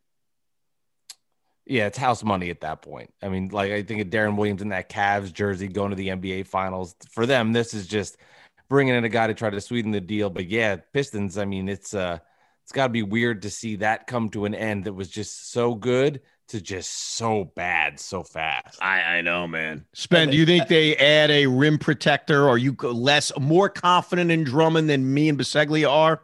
Yeah, 1.66 1.88
it's 1.88 1.98
house 1.98 2.24
money 2.24 2.50
at 2.50 2.62
that 2.62 2.82
point. 2.82 3.14
I 3.22 3.28
mean, 3.28 3.50
like 3.50 3.72
I 3.72 3.84
think 3.84 4.02
of 4.02 4.08
Deron 4.08 4.38
Williams 4.38 4.62
in 4.62 4.70
that 4.70 4.90
Cavs 4.90 5.32
jersey 5.32 5.68
going 5.68 5.90
to 5.90 5.98
the 5.98 6.08
NBA 6.08 6.48
finals. 6.48 6.96
For 7.12 7.26
them, 7.26 7.52
this 7.52 7.74
is 7.74 7.88
just 7.88 8.18
bringing 8.70 8.96
in 8.96 9.04
a 9.04 9.10
guy 9.10 9.28
to 9.28 9.34
try 9.34 9.50
to 9.50 9.62
sweeten 9.62 9.92
the 9.92 10.02
deal. 10.02 10.30
But 10.30 10.48
yeah, 10.48 10.78
Pistons, 10.94 11.38
I 11.38 11.46
mean, 11.46 11.70
it's 11.70 11.94
uh 11.94 12.20
it's 12.64 12.74
got 12.74 12.88
to 12.88 12.94
be 12.94 13.04
weird 13.04 13.44
to 13.44 13.50
see 13.50 13.78
that 13.78 14.08
come 14.08 14.30
to 14.32 14.44
an 14.44 14.54
end 14.54 14.84
that 14.86 14.94
was 14.94 15.10
just 15.10 15.52
so 15.54 15.74
good 15.74 16.22
to 16.50 16.62
just 16.62 17.16
so 17.16 17.46
bad 17.56 18.00
so 18.00 18.24
fast. 18.24 18.82
I, 18.82 19.02
I 19.02 19.22
know, 19.22 19.48
man. 19.48 19.86
Spen, 19.94 20.30
do 20.30 20.38
you 20.38 20.46
think 20.46 20.68
they 20.68 20.96
add 20.98 21.30
a 21.32 21.48
rim 21.48 21.78
protector? 21.78 22.48
Are 22.50 22.58
you 22.58 22.76
less 22.82 23.32
more 23.40 23.70
confident 23.70 24.32
in 24.32 24.44
Drummond 24.44 24.90
than 24.90 25.14
me 25.14 25.30
and 25.30 25.38
Biseglia 25.38 25.90
are? 25.90 26.22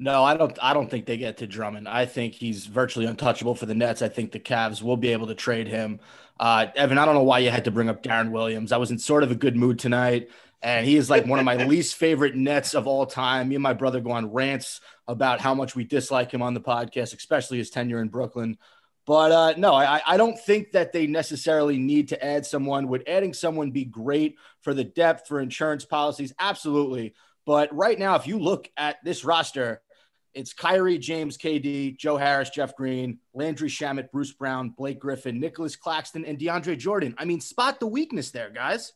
No, 0.00 0.22
I 0.22 0.36
don't. 0.36 0.56
I 0.62 0.74
don't 0.74 0.88
think 0.88 1.06
they 1.06 1.16
get 1.16 1.38
to 1.38 1.46
Drummond. 1.46 1.88
I 1.88 2.06
think 2.06 2.34
he's 2.34 2.66
virtually 2.66 3.06
untouchable 3.06 3.56
for 3.56 3.66
the 3.66 3.74
Nets. 3.74 4.00
I 4.00 4.08
think 4.08 4.30
the 4.30 4.38
Cavs 4.38 4.80
will 4.80 4.96
be 4.96 5.08
able 5.08 5.26
to 5.26 5.34
trade 5.34 5.66
him. 5.66 5.98
Uh, 6.38 6.66
Evan, 6.76 6.98
I 6.98 7.04
don't 7.04 7.14
know 7.14 7.24
why 7.24 7.40
you 7.40 7.50
had 7.50 7.64
to 7.64 7.72
bring 7.72 7.88
up 7.88 8.02
Deron 8.04 8.30
Williams. 8.30 8.70
I 8.70 8.76
was 8.76 8.92
in 8.92 8.98
sort 8.98 9.24
of 9.24 9.32
a 9.32 9.34
good 9.34 9.56
mood 9.56 9.80
tonight, 9.80 10.30
and 10.62 10.86
he 10.86 10.96
is 10.96 11.08
like 11.08 11.26
one 11.26 11.38
of 11.38 11.44
my 11.44 11.64
least 11.66 11.96
favorite 11.96 12.34
Nets 12.34 12.74
of 12.74 12.86
all 12.86 13.06
time. 13.06 13.48
Me 13.48 13.54
and 13.54 13.62
my 13.62 13.74
brother 13.74 14.00
go 14.00 14.10
on 14.10 14.32
rants 14.32 14.80
about 15.06 15.40
how 15.40 15.54
much 15.54 15.76
we 15.76 15.84
dislike 15.84 16.32
him 16.32 16.42
on 16.42 16.54
the 16.54 16.60
podcast, 16.60 17.16
especially 17.16 17.58
his 17.58 17.70
tenure 17.70 18.00
in 18.00 18.08
Brooklyn. 18.08 18.58
But 19.06 19.32
uh, 19.32 19.54
no, 19.56 19.72
I, 19.72 20.02
I 20.06 20.16
don't 20.16 20.38
think 20.38 20.72
that 20.72 20.92
they 20.92 21.06
necessarily 21.06 21.78
need 21.78 22.08
to 22.08 22.22
add 22.22 22.44
someone. 22.44 22.88
Would 22.88 23.08
adding 23.08 23.32
someone 23.32 23.70
be 23.70 23.84
great 23.84 24.36
for 24.60 24.74
the 24.74 24.84
depth 24.84 25.28
for 25.28 25.40
insurance 25.40 25.84
policies? 25.84 26.34
Absolutely. 26.38 27.14
But 27.46 27.74
right 27.74 27.98
now, 27.98 28.16
if 28.16 28.26
you 28.26 28.38
look 28.38 28.68
at 28.76 29.02
this 29.02 29.24
roster, 29.24 29.80
it's 30.34 30.52
Kyrie, 30.52 30.98
James, 30.98 31.38
KD, 31.38 31.96
Joe 31.96 32.18
Harris, 32.18 32.50
Jeff 32.50 32.76
Green, 32.76 33.18
Landry 33.32 33.70
Shamet, 33.70 34.10
Bruce 34.10 34.32
Brown, 34.32 34.70
Blake 34.70 34.98
Griffin, 34.98 35.40
Nicolas 35.40 35.74
Claxton, 35.74 36.26
and 36.26 36.38
DeAndre 36.38 36.76
Jordan. 36.76 37.14
I 37.16 37.24
mean, 37.24 37.40
spot 37.40 37.80
the 37.80 37.86
weakness 37.86 38.30
there, 38.30 38.50
guys. 38.50 38.92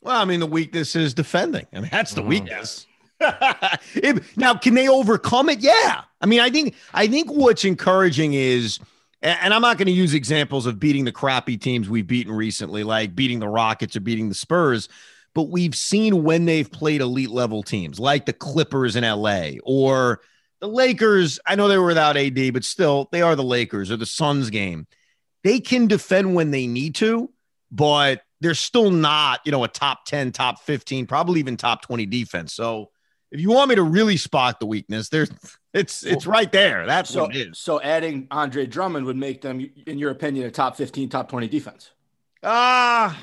Well, 0.00 0.20
I 0.20 0.24
mean, 0.24 0.40
the 0.40 0.46
weakness 0.46 0.94
is 0.96 1.14
defending. 1.14 1.66
I 1.72 1.80
mean, 1.80 1.90
that's 1.90 2.14
the 2.14 2.20
mm-hmm. 2.20 2.30
weakness. 2.30 2.86
now, 4.36 4.54
can 4.54 4.74
they 4.74 4.88
overcome 4.88 5.48
it? 5.48 5.60
Yeah. 5.60 6.02
I 6.20 6.26
mean, 6.26 6.40
I 6.40 6.50
think 6.50 6.74
I 6.94 7.06
think 7.06 7.30
what's 7.30 7.64
encouraging 7.64 8.34
is, 8.34 8.78
and 9.22 9.52
I'm 9.52 9.62
not 9.62 9.76
going 9.76 9.86
to 9.86 9.92
use 9.92 10.14
examples 10.14 10.66
of 10.66 10.78
beating 10.78 11.04
the 11.04 11.12
crappy 11.12 11.56
teams 11.56 11.88
we've 11.88 12.06
beaten 12.06 12.32
recently, 12.32 12.84
like 12.84 13.14
beating 13.16 13.40
the 13.40 13.48
Rockets 13.48 13.96
or 13.96 14.00
beating 14.00 14.28
the 14.28 14.34
Spurs, 14.34 14.88
but 15.34 15.44
we've 15.44 15.74
seen 15.74 16.22
when 16.22 16.44
they've 16.44 16.70
played 16.70 17.00
elite 17.00 17.30
level 17.30 17.62
teams 17.62 17.98
like 17.98 18.26
the 18.26 18.32
Clippers 18.32 18.94
in 18.94 19.04
LA 19.04 19.50
or 19.64 20.20
the 20.60 20.68
Lakers. 20.68 21.40
I 21.44 21.56
know 21.56 21.68
they 21.68 21.78
were 21.78 21.86
without 21.86 22.16
AD, 22.16 22.52
but 22.52 22.64
still, 22.64 23.08
they 23.10 23.22
are 23.22 23.36
the 23.36 23.44
Lakers 23.44 23.90
or 23.90 23.96
the 23.96 24.06
Suns 24.06 24.50
game. 24.50 24.86
They 25.44 25.60
can 25.60 25.86
defend 25.86 26.34
when 26.34 26.50
they 26.50 26.66
need 26.66 26.96
to, 26.96 27.30
but 27.70 28.22
they're 28.40 28.54
still 28.54 28.90
not, 28.90 29.40
you 29.44 29.52
know, 29.52 29.64
a 29.64 29.68
top 29.68 30.04
10, 30.04 30.32
top 30.32 30.60
15, 30.60 31.06
probably 31.06 31.40
even 31.40 31.56
top 31.56 31.82
20 31.82 32.06
defense. 32.06 32.54
So 32.54 32.90
if 33.30 33.40
you 33.40 33.50
want 33.50 33.68
me 33.68 33.74
to 33.76 33.82
really 33.82 34.16
spot 34.16 34.60
the 34.60 34.66
weakness, 34.66 35.08
there's 35.08 35.30
it's 35.74 36.04
it's 36.04 36.26
right 36.26 36.50
there. 36.50 36.86
That's 36.86 37.10
so, 37.10 37.22
what 37.22 37.36
it 37.36 37.48
is. 37.48 37.58
So 37.58 37.80
adding 37.80 38.26
Andre 38.30 38.66
Drummond 38.66 39.06
would 39.06 39.16
make 39.16 39.42
them, 39.42 39.68
in 39.86 39.98
your 39.98 40.10
opinion, 40.10 40.46
a 40.46 40.50
top 40.50 40.76
15, 40.76 41.08
top 41.08 41.28
20 41.28 41.48
defense. 41.48 41.90
Ah, 42.42 43.14
uh, 43.14 43.18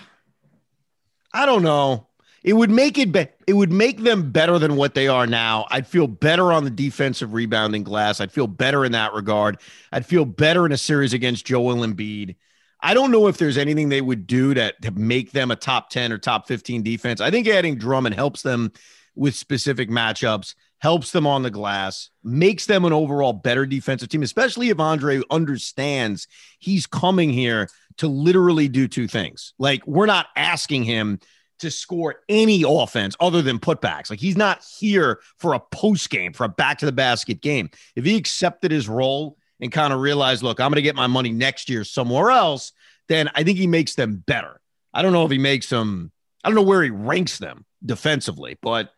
I 1.33 1.45
don't 1.45 1.63
know. 1.63 2.07
It 2.43 2.53
would 2.53 2.69
make 2.69 2.99
it 2.99 3.11
be- 3.11 3.27
it 3.47 3.53
would 3.53 3.71
make 3.71 4.03
them 4.03 4.31
better 4.31 4.59
than 4.59 4.75
what 4.75 4.93
they 4.93 5.07
are 5.07 5.25
now. 5.25 5.65
I'd 5.71 5.87
feel 5.87 6.05
better 6.05 6.53
on 6.53 6.63
the 6.63 6.69
defensive 6.69 7.33
rebounding 7.33 7.83
glass. 7.83 8.21
I'd 8.21 8.31
feel 8.31 8.45
better 8.45 8.85
in 8.85 8.91
that 8.91 9.13
regard. 9.13 9.57
I'd 9.91 10.05
feel 10.05 10.25
better 10.25 10.65
in 10.65 10.71
a 10.71 10.77
series 10.77 11.13
against 11.13 11.45
Joel 11.45 11.77
Embiid. 11.77 12.35
I 12.81 12.93
don't 12.93 13.11
know 13.11 13.27
if 13.27 13.37
there's 13.37 13.57
anything 13.57 13.89
they 13.89 14.01
would 14.01 14.27
do 14.27 14.53
to, 14.53 14.73
to 14.81 14.91
make 14.91 15.31
them 15.31 15.51
a 15.51 15.55
top 15.55 15.89
10 15.89 16.11
or 16.11 16.17
top 16.17 16.47
15 16.47 16.83
defense. 16.83 17.21
I 17.21 17.31
think 17.31 17.47
adding 17.47 17.77
Drummond 17.77 18.15
helps 18.15 18.41
them 18.41 18.71
with 19.15 19.35
specific 19.35 19.89
matchups, 19.89 20.55
helps 20.79 21.11
them 21.11 21.25
on 21.25 21.41
the 21.41 21.49
glass, 21.49 22.09
makes 22.23 22.65
them 22.65 22.85
an 22.85 22.93
overall 22.93 23.33
better 23.33 23.65
defensive 23.65 24.09
team, 24.09 24.23
especially 24.23 24.69
if 24.69 24.79
Andre 24.79 25.21
understands 25.31 26.27
he's 26.59 26.85
coming 26.85 27.29
here 27.29 27.69
to 27.97 28.07
literally 28.07 28.67
do 28.67 28.87
two 28.87 29.07
things. 29.07 29.53
Like, 29.57 29.85
we're 29.87 30.05
not 30.05 30.27
asking 30.35 30.83
him 30.83 31.19
to 31.59 31.71
score 31.71 32.17
any 32.27 32.63
offense 32.67 33.15
other 33.19 33.41
than 33.41 33.59
putbacks. 33.59 34.09
Like, 34.09 34.19
he's 34.19 34.35
not 34.35 34.63
here 34.77 35.21
for 35.37 35.53
a 35.53 35.59
post 35.59 36.09
game, 36.09 36.33
for 36.33 36.43
a 36.43 36.49
back 36.49 36.79
to 36.79 36.85
the 36.85 36.91
basket 36.91 37.41
game. 37.41 37.69
If 37.95 38.03
he 38.03 38.17
accepted 38.17 38.71
his 38.71 38.89
role 38.89 39.37
and 39.59 39.71
kind 39.71 39.93
of 39.93 39.99
realize, 39.99 40.43
look, 40.43 40.59
I'm 40.59 40.69
going 40.69 40.75
to 40.75 40.81
get 40.81 40.95
my 40.95 41.07
money 41.07 41.31
next 41.31 41.69
year 41.69 41.83
somewhere 41.83 42.31
else, 42.31 42.71
then 43.07 43.29
I 43.35 43.43
think 43.43 43.57
he 43.57 43.67
makes 43.67 43.95
them 43.95 44.23
better. 44.25 44.59
I 44.93 45.01
don't 45.01 45.13
know 45.13 45.25
if 45.25 45.31
he 45.31 45.37
makes 45.37 45.69
them, 45.69 46.11
I 46.43 46.49
don't 46.49 46.55
know 46.55 46.61
where 46.63 46.83
he 46.83 46.89
ranks 46.89 47.37
them 47.37 47.65
defensively, 47.85 48.57
but 48.61 48.91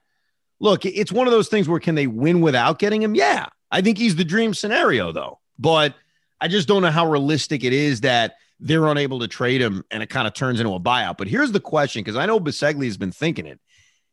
look, 0.60 0.86
it's 0.86 1.12
one 1.12 1.28
of 1.28 1.32
those 1.32 1.50
things 1.50 1.68
where 1.68 1.80
can 1.80 1.96
they 1.96 2.08
win 2.08 2.42
without 2.42 2.80
getting 2.80 3.02
him? 3.02 3.16
Yeah. 3.16 3.48
I 3.72 3.82
think 3.82 3.98
he's 3.98 4.16
the 4.16 4.24
dream 4.24 4.54
scenario, 4.54 5.12
though. 5.12 5.40
But 5.60 5.96
I 6.40 6.48
just 6.48 6.68
don't 6.68 6.82
know 6.82 6.92
how 6.92 7.10
realistic 7.10 7.64
it 7.64 7.74
is 7.74 8.02
that 8.02 8.36
they're 8.60 8.88
unable 8.88 9.20
to 9.20 9.28
trade 9.28 9.62
him 9.62 9.84
and 9.92 10.02
it 10.02 10.10
kind 10.10 10.28
of 10.28 10.34
turns 10.34 10.60
into 10.60 10.74
a 10.74 10.80
buyout. 10.80 11.18
But 11.18 11.28
here's 11.28 11.52
the 11.52 11.60
question 11.60 12.02
because 12.02 12.16
I 12.16 12.26
know 12.26 12.40
Biseglia 12.40 12.86
has 12.86 12.98
been 12.98 13.12
thinking 13.12 13.46
it. 13.46 13.60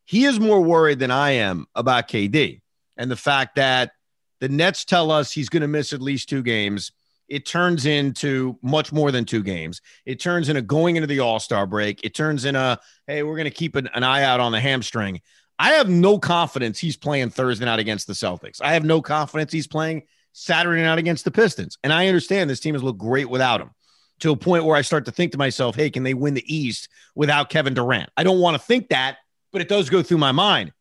He 0.05 0.25
is 0.25 0.39
more 0.39 0.61
worried 0.61 0.99
than 0.99 1.11
I 1.11 1.31
am 1.31 1.65
about 1.73 2.07
KD 2.07 2.61
and 2.97 3.09
the 3.09 3.15
fact 3.15 3.55
that 3.55 3.91
the 4.39 4.49
Nets 4.49 4.85
tell 4.85 5.11
us 5.11 5.31
he's 5.31 5.49
going 5.49 5.61
to 5.61 5.67
miss 5.67 5.93
at 5.93 6.01
least 6.01 6.29
two 6.29 6.43
games. 6.43 6.91
It 7.27 7.45
turns 7.45 7.85
into 7.85 8.57
much 8.61 8.91
more 8.91 9.11
than 9.11 9.25
two 9.25 9.41
games. 9.41 9.81
It 10.05 10.19
turns 10.19 10.49
into 10.49 10.61
going 10.61 10.95
into 10.95 11.07
the 11.07 11.21
All 11.21 11.39
Star 11.39 11.65
break. 11.65 12.03
It 12.03 12.13
turns 12.13 12.45
into, 12.45 12.79
hey, 13.07 13.23
we're 13.23 13.35
going 13.35 13.45
to 13.45 13.51
keep 13.51 13.75
an, 13.75 13.89
an 13.93 14.03
eye 14.03 14.23
out 14.23 14.39
on 14.39 14.51
the 14.51 14.59
hamstring. 14.59 15.21
I 15.57 15.71
have 15.73 15.89
no 15.89 16.19
confidence 16.19 16.77
he's 16.77 16.97
playing 16.97 17.29
Thursday 17.29 17.65
night 17.65 17.79
against 17.79 18.07
the 18.07 18.13
Celtics. 18.13 18.61
I 18.61 18.73
have 18.73 18.83
no 18.83 19.01
confidence 19.01 19.51
he's 19.51 19.67
playing 19.67 20.03
Saturday 20.33 20.83
night 20.83 20.99
against 20.99 21.23
the 21.23 21.31
Pistons. 21.31 21.77
And 21.83 21.93
I 21.93 22.07
understand 22.07 22.49
this 22.49 22.59
team 22.59 22.75
has 22.75 22.83
looked 22.83 22.99
great 22.99 23.29
without 23.29 23.61
him 23.61 23.71
to 24.19 24.31
a 24.31 24.35
point 24.35 24.65
where 24.65 24.75
I 24.75 24.81
start 24.81 25.05
to 25.05 25.11
think 25.11 25.31
to 25.31 25.37
myself, 25.37 25.75
hey, 25.75 25.89
can 25.89 26.03
they 26.03 26.13
win 26.13 26.33
the 26.33 26.53
East 26.53 26.89
without 27.15 27.49
Kevin 27.49 27.73
Durant? 27.73 28.09
I 28.17 28.23
don't 28.23 28.39
want 28.39 28.55
to 28.55 28.63
think 28.63 28.89
that, 28.89 29.17
but 29.51 29.61
it 29.61 29.69
does 29.69 29.89
go 29.89 30.03
through 30.03 30.17
my 30.17 30.33
mind. 30.33 30.73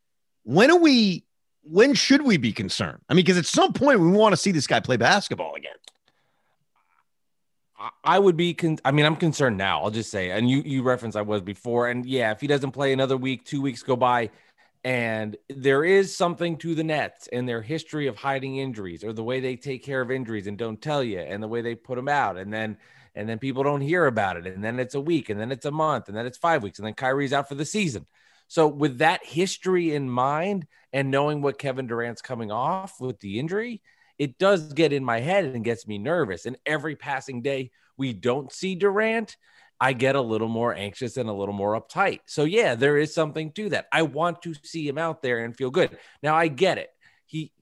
When 0.43 0.71
are 0.71 0.79
we, 0.79 1.24
when 1.65 1.95
should 1.95 2.23
we 2.23 2.37
be 2.37 2.53
concerned? 2.53 3.01
I 3.09 3.15
mean, 3.15 3.25
because 3.25 3.39
at 3.39 3.47
some 3.47 3.73
point 3.73 4.01
we 4.01 4.09
want 4.09 4.33
to 4.33 4.37
see 4.37 4.53
this 4.53 4.67
guy 4.67 4.81
play 4.81 4.97
basketball 4.97 5.55
again. 5.55 5.73
I 8.03 8.19
would 8.19 8.37
be, 8.37 8.55
con- 8.55 8.79
I 8.85 8.93
mean, 8.93 9.05
I'm 9.05 9.17
concerned 9.17 9.59
now. 9.59 9.83
I'll 9.83 9.91
just 9.91 10.11
say, 10.11 10.31
and 10.31 10.49
you 10.49 10.63
you 10.65 10.83
reference 10.83 11.17
I 11.17 11.23
was 11.23 11.43
before, 11.43 11.89
and 11.89 12.07
yeah, 12.07 12.31
if 12.31 12.41
he 12.41 12.47
doesn't 12.47 12.71
play 12.71 12.93
another 12.93 13.17
week, 13.17 13.45
two 13.45 13.61
weeks 13.61 13.83
go 13.83 13.95
by, 13.95 14.31
and 14.85 15.37
there 15.49 15.83
is 15.83 16.15
something 16.15 16.59
to 16.59 16.75
the 16.75 16.85
Nets 16.85 17.27
and 17.29 17.49
their 17.49 17.63
history 17.63 18.07
of 18.07 18.17
hiding 18.17 18.59
injuries 18.59 19.03
or 19.03 19.15
the 19.15 19.25
way 19.25 19.41
they 19.41 19.57
take 19.57 19.83
care 19.83 20.03
of 20.03 20.11
injuries 20.11 20.47
and 20.47 20.59
don't 20.59 20.81
tell 20.81 21.03
you 21.03 21.21
and 21.21 21.43
the 21.43 21.49
way 21.49 21.63
they 21.63 21.75
put 21.75 21.97
them 21.97 22.09
out. 22.09 22.37
And 22.37 22.53
then, 22.53 22.77
and 23.15 23.27
then 23.27 23.39
people 23.39 23.63
don't 23.63 23.81
hear 23.81 24.07
about 24.07 24.37
it. 24.37 24.47
And 24.47 24.63
then 24.63 24.79
it's 24.79 24.95
a 24.95 25.01
week 25.01 25.31
and 25.31 25.41
then 25.41 25.51
it's 25.51 25.65
a 25.65 25.71
month 25.71 26.09
and 26.09 26.17
then 26.17 26.27
it's 26.27 26.37
five 26.37 26.63
weeks 26.63 26.79
and 26.79 26.87
then 26.87 26.95
Kyrie's 26.95 27.33
out 27.33 27.49
for 27.49 27.55
the 27.55 27.65
season. 27.65 28.05
So 28.49 28.67
with 28.69 28.99
that 28.99 29.25
history 29.25 29.95
in 29.95 30.09
mind 30.09 30.67
and 30.93 31.11
knowing 31.11 31.43
what 31.43 31.59
Kevin 31.59 31.87
Durant's 31.87 32.23
coming 32.23 32.53
off 32.53 33.01
with 33.01 33.19
the 33.21 33.39
injury, 33.39 33.83
it 34.19 34.39
does 34.39 34.73
get 34.73 34.93
in 34.93 35.05
my 35.05 35.21
head 35.21 35.45
and 35.45 35.65
gets 35.65 35.87
me 35.87 35.99
nervous. 35.99 36.47
And 36.47 36.57
every 36.65 36.97
passing 36.97 37.43
day 37.43 37.71
we 37.97 38.13
don't 38.13 38.53
see 38.53 38.75
Durant, 38.75 39.37
I 39.81 39.93
get 39.93 40.15
a 40.15 40.21
little 40.21 40.49
more 40.49 40.75
anxious 40.75 41.17
and 41.17 41.29
a 41.29 41.33
little 41.33 41.55
more 41.55 41.81
uptight. 41.81 42.21
So 42.27 42.45
yeah, 42.45 42.75
there 42.75 42.97
is 42.97 43.15
something 43.15 43.53
to 43.53 43.71
that. 43.71 43.87
I 43.93 44.03
want 44.03 44.43
to 44.43 44.55
see 44.63 44.87
him 44.87 44.99
out 44.99 45.23
there 45.23 45.45
and 45.45 45.57
feel 45.57 45.71
good. 45.71 45.99
Now 46.23 46.37
I 46.37 46.49
get 46.49 46.79
it. 46.79 46.91
He 47.27 47.53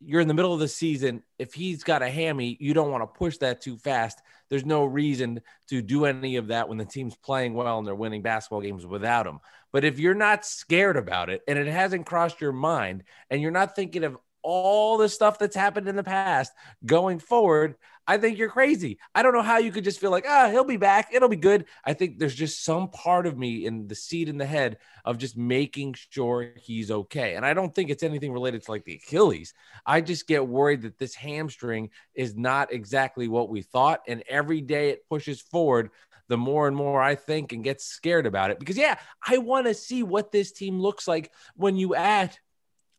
you're 0.00 0.20
in 0.20 0.28
the 0.28 0.34
middle 0.34 0.54
of 0.54 0.60
the 0.60 0.68
season. 0.68 1.22
If 1.38 1.54
he's 1.54 1.82
got 1.82 2.02
a 2.02 2.08
hammy, 2.08 2.56
you 2.60 2.72
don't 2.72 2.90
want 2.90 3.02
to 3.02 3.18
push 3.18 3.38
that 3.38 3.60
too 3.60 3.76
fast. 3.76 4.20
There's 4.48 4.64
no 4.64 4.84
reason 4.84 5.40
to 5.68 5.82
do 5.82 6.04
any 6.04 6.36
of 6.36 6.48
that 6.48 6.68
when 6.68 6.78
the 6.78 6.84
team's 6.84 7.16
playing 7.16 7.54
well 7.54 7.78
and 7.78 7.86
they're 7.86 7.94
winning 7.94 8.22
basketball 8.22 8.60
games 8.60 8.86
without 8.86 9.26
him. 9.26 9.40
But 9.72 9.84
if 9.84 9.98
you're 9.98 10.14
not 10.14 10.44
scared 10.44 10.96
about 10.96 11.30
it 11.30 11.42
and 11.46 11.58
it 11.58 11.66
hasn't 11.66 12.06
crossed 12.06 12.40
your 12.40 12.52
mind 12.52 13.04
and 13.30 13.40
you're 13.42 13.50
not 13.50 13.76
thinking 13.76 14.04
of 14.04 14.16
all 14.42 14.96
the 14.98 15.08
stuff 15.08 15.38
that's 15.38 15.56
happened 15.56 15.88
in 15.88 15.96
the 15.96 16.02
past 16.02 16.52
going 16.86 17.18
forward, 17.18 17.76
I 18.08 18.16
think 18.16 18.38
you're 18.38 18.48
crazy. 18.48 18.98
I 19.14 19.22
don't 19.22 19.34
know 19.34 19.42
how 19.42 19.58
you 19.58 19.70
could 19.70 19.84
just 19.84 20.00
feel 20.00 20.10
like, 20.10 20.24
ah, 20.26 20.48
he'll 20.48 20.64
be 20.64 20.78
back. 20.78 21.10
It'll 21.12 21.28
be 21.28 21.36
good. 21.36 21.66
I 21.84 21.92
think 21.92 22.18
there's 22.18 22.34
just 22.34 22.64
some 22.64 22.88
part 22.88 23.26
of 23.26 23.36
me 23.36 23.66
in 23.66 23.86
the 23.86 23.94
seat 23.94 24.30
in 24.30 24.38
the 24.38 24.46
head 24.46 24.78
of 25.04 25.18
just 25.18 25.36
making 25.36 25.94
sure 26.10 26.54
he's 26.56 26.90
okay. 26.90 27.34
And 27.34 27.44
I 27.44 27.52
don't 27.52 27.74
think 27.74 27.90
it's 27.90 28.02
anything 28.02 28.32
related 28.32 28.62
to 28.62 28.70
like 28.70 28.84
the 28.84 28.94
Achilles. 28.94 29.52
I 29.84 30.00
just 30.00 30.26
get 30.26 30.48
worried 30.48 30.82
that 30.82 30.98
this 30.98 31.14
hamstring 31.14 31.90
is 32.14 32.34
not 32.34 32.72
exactly 32.72 33.28
what 33.28 33.50
we 33.50 33.60
thought. 33.60 34.00
And 34.08 34.24
every 34.26 34.62
day 34.62 34.88
it 34.88 35.06
pushes 35.10 35.42
forward, 35.42 35.90
the 36.28 36.36
more 36.36 36.68
and 36.68 36.76
more 36.76 37.02
I 37.02 37.14
think 37.14 37.52
and 37.52 37.64
get 37.64 37.80
scared 37.80 38.26
about 38.26 38.50
it. 38.50 38.58
Because, 38.58 38.76
yeah, 38.76 38.98
I 39.26 39.38
want 39.38 39.66
to 39.66 39.74
see 39.74 40.02
what 40.02 40.32
this 40.32 40.52
team 40.52 40.80
looks 40.80 41.08
like 41.08 41.32
when 41.56 41.76
you 41.76 41.94
add 41.94 42.36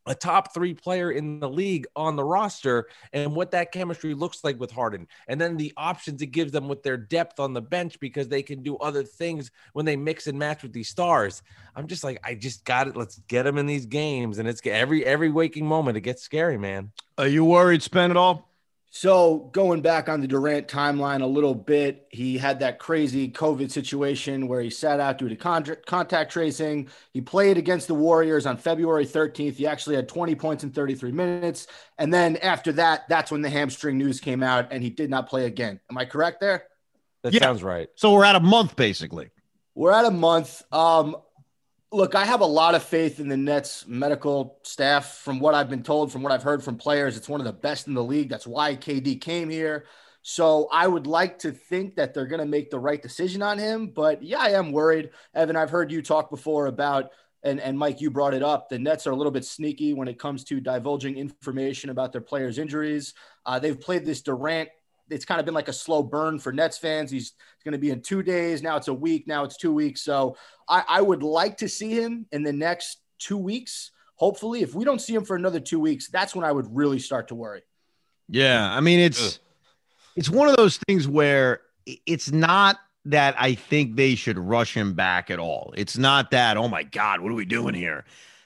a 0.06 0.14
top 0.14 0.52
three 0.54 0.74
player 0.74 1.10
in 1.10 1.40
the 1.40 1.48
league 1.48 1.86
on 1.94 2.16
the 2.16 2.24
roster 2.24 2.88
and 3.12 3.34
what 3.34 3.52
that 3.52 3.70
chemistry 3.70 4.14
looks 4.14 4.42
like 4.42 4.58
with 4.58 4.70
Harden. 4.70 5.06
And 5.28 5.40
then 5.40 5.56
the 5.56 5.72
options 5.76 6.22
it 6.22 6.28
gives 6.28 6.52
them 6.52 6.68
with 6.68 6.82
their 6.82 6.96
depth 6.96 7.38
on 7.38 7.52
the 7.52 7.60
bench 7.60 8.00
because 8.00 8.28
they 8.28 8.42
can 8.42 8.62
do 8.62 8.76
other 8.78 9.04
things 9.04 9.50
when 9.72 9.84
they 9.84 9.96
mix 9.96 10.26
and 10.26 10.38
match 10.38 10.62
with 10.62 10.72
these 10.72 10.88
stars. 10.88 11.42
I'm 11.76 11.86
just 11.86 12.02
like, 12.02 12.18
I 12.24 12.34
just 12.34 12.64
got 12.64 12.88
it. 12.88 12.96
Let's 12.96 13.20
get 13.28 13.44
them 13.44 13.58
in 13.58 13.66
these 13.66 13.86
games. 13.86 14.38
And 14.38 14.48
it's 14.48 14.60
every 14.64 15.04
every 15.04 15.30
waking 15.30 15.66
moment, 15.66 15.96
it 15.96 16.02
gets 16.02 16.22
scary, 16.22 16.58
man. 16.58 16.92
Are 17.18 17.28
you 17.28 17.44
worried, 17.44 17.82
Spend 17.82 18.10
it 18.10 18.16
all? 18.16 18.49
So 18.92 19.50
going 19.52 19.82
back 19.82 20.08
on 20.08 20.20
the 20.20 20.26
Durant 20.26 20.66
timeline 20.66 21.22
a 21.22 21.26
little 21.26 21.54
bit, 21.54 22.08
he 22.10 22.36
had 22.36 22.58
that 22.58 22.80
crazy 22.80 23.30
COVID 23.30 23.70
situation 23.70 24.48
where 24.48 24.60
he 24.60 24.68
sat 24.68 24.98
out 24.98 25.16
due 25.16 25.28
to 25.28 25.36
contact 25.36 26.32
tracing. 26.32 26.88
He 27.12 27.20
played 27.20 27.56
against 27.56 27.86
the 27.86 27.94
Warriors 27.94 28.46
on 28.46 28.56
February 28.56 29.06
13th. 29.06 29.54
He 29.54 29.66
actually 29.66 29.94
had 29.94 30.08
20 30.08 30.34
points 30.34 30.64
in 30.64 30.70
33 30.70 31.12
minutes. 31.12 31.68
And 31.98 32.12
then 32.12 32.36
after 32.38 32.72
that, 32.72 33.08
that's 33.08 33.30
when 33.30 33.42
the 33.42 33.50
hamstring 33.50 33.96
news 33.96 34.18
came 34.18 34.42
out 34.42 34.72
and 34.72 34.82
he 34.82 34.90
did 34.90 35.08
not 35.08 35.28
play 35.28 35.46
again. 35.46 35.78
Am 35.88 35.96
I 35.96 36.04
correct 36.04 36.40
there? 36.40 36.64
That 37.22 37.32
yeah. 37.32 37.40
sounds 37.40 37.62
right. 37.62 37.88
So 37.94 38.12
we're 38.12 38.24
at 38.24 38.34
a 38.34 38.40
month 38.40 38.74
basically. 38.74 39.30
We're 39.76 39.92
at 39.92 40.04
a 40.04 40.10
month. 40.10 40.64
Um, 40.72 41.16
look, 41.92 42.14
I 42.14 42.24
have 42.24 42.40
a 42.40 42.46
lot 42.46 42.74
of 42.74 42.82
faith 42.82 43.18
in 43.18 43.28
the 43.28 43.36
Nets 43.36 43.84
medical 43.86 44.58
staff. 44.62 45.18
From 45.18 45.40
what 45.40 45.54
I've 45.54 45.70
been 45.70 45.82
told, 45.82 46.12
from 46.12 46.22
what 46.22 46.32
I've 46.32 46.42
heard 46.42 46.62
from 46.62 46.76
players, 46.76 47.16
it's 47.16 47.28
one 47.28 47.40
of 47.40 47.46
the 47.46 47.52
best 47.52 47.88
in 47.88 47.94
the 47.94 48.04
league. 48.04 48.28
That's 48.28 48.46
why 48.46 48.76
KD 48.76 49.20
came 49.20 49.50
here. 49.50 49.86
So 50.22 50.68
I 50.70 50.86
would 50.86 51.06
like 51.06 51.38
to 51.40 51.50
think 51.50 51.96
that 51.96 52.12
they're 52.12 52.26
going 52.26 52.40
to 52.40 52.46
make 52.46 52.70
the 52.70 52.78
right 52.78 53.00
decision 53.00 53.42
on 53.42 53.58
him. 53.58 53.88
But 53.88 54.22
yeah, 54.22 54.38
I 54.38 54.50
am 54.50 54.70
worried. 54.70 55.10
Evan, 55.34 55.56
I've 55.56 55.70
heard 55.70 55.90
you 55.90 56.02
talk 56.02 56.30
before 56.30 56.66
about, 56.66 57.10
and, 57.42 57.58
and 57.58 57.78
Mike, 57.78 58.00
you 58.00 58.10
brought 58.10 58.34
it 58.34 58.42
up. 58.42 58.68
The 58.68 58.78
Nets 58.78 59.06
are 59.06 59.12
a 59.12 59.16
little 59.16 59.32
bit 59.32 59.46
sneaky 59.46 59.94
when 59.94 60.08
it 60.08 60.18
comes 60.18 60.44
to 60.44 60.60
divulging 60.60 61.16
information 61.16 61.90
about 61.90 62.12
their 62.12 62.20
players' 62.20 62.58
injuries. 62.58 63.14
Uh, 63.46 63.58
they've 63.58 63.80
played 63.80 64.04
this 64.04 64.20
Durant 64.20 64.68
it's 65.10 65.24
kind 65.24 65.40
of 65.40 65.44
been 65.44 65.54
like 65.54 65.68
a 65.68 65.72
slow 65.72 66.02
burn 66.02 66.38
for 66.38 66.52
Nets 66.52 66.78
fans. 66.78 67.10
He's 67.10 67.32
going 67.64 67.72
to 67.72 67.78
be 67.78 67.90
in 67.90 68.00
two 68.00 68.22
days. 68.22 68.62
Now 68.62 68.76
it's 68.76 68.88
a 68.88 68.94
week. 68.94 69.26
Now 69.26 69.44
it's 69.44 69.56
two 69.56 69.72
weeks. 69.72 70.02
So 70.02 70.36
I, 70.68 70.84
I 70.88 71.02
would 71.02 71.22
like 71.22 71.58
to 71.58 71.68
see 71.68 71.90
him 71.90 72.26
in 72.32 72.42
the 72.42 72.52
next 72.52 72.98
two 73.18 73.36
weeks. 73.36 73.90
Hopefully, 74.14 74.62
if 74.62 74.74
we 74.74 74.84
don't 74.84 75.00
see 75.00 75.14
him 75.14 75.24
for 75.24 75.36
another 75.36 75.60
two 75.60 75.80
weeks, 75.80 76.08
that's 76.08 76.34
when 76.34 76.44
I 76.44 76.52
would 76.52 76.66
really 76.70 76.98
start 76.98 77.28
to 77.28 77.34
worry. 77.34 77.62
Yeah, 78.28 78.70
I 78.70 78.80
mean 78.80 79.00
it's 79.00 79.34
Ugh. 79.34 79.40
it's 80.14 80.30
one 80.30 80.48
of 80.48 80.56
those 80.56 80.78
things 80.86 81.08
where 81.08 81.62
it's 82.06 82.30
not 82.30 82.78
that 83.06 83.34
I 83.38 83.54
think 83.54 83.96
they 83.96 84.14
should 84.14 84.38
rush 84.38 84.74
him 84.74 84.94
back 84.94 85.30
at 85.30 85.38
all. 85.38 85.72
It's 85.76 85.96
not 85.96 86.30
that 86.32 86.56
oh 86.56 86.68
my 86.68 86.82
god, 86.82 87.20
what 87.20 87.32
are 87.32 87.36
we 87.36 87.46
doing 87.46 87.74
here? 87.74 88.04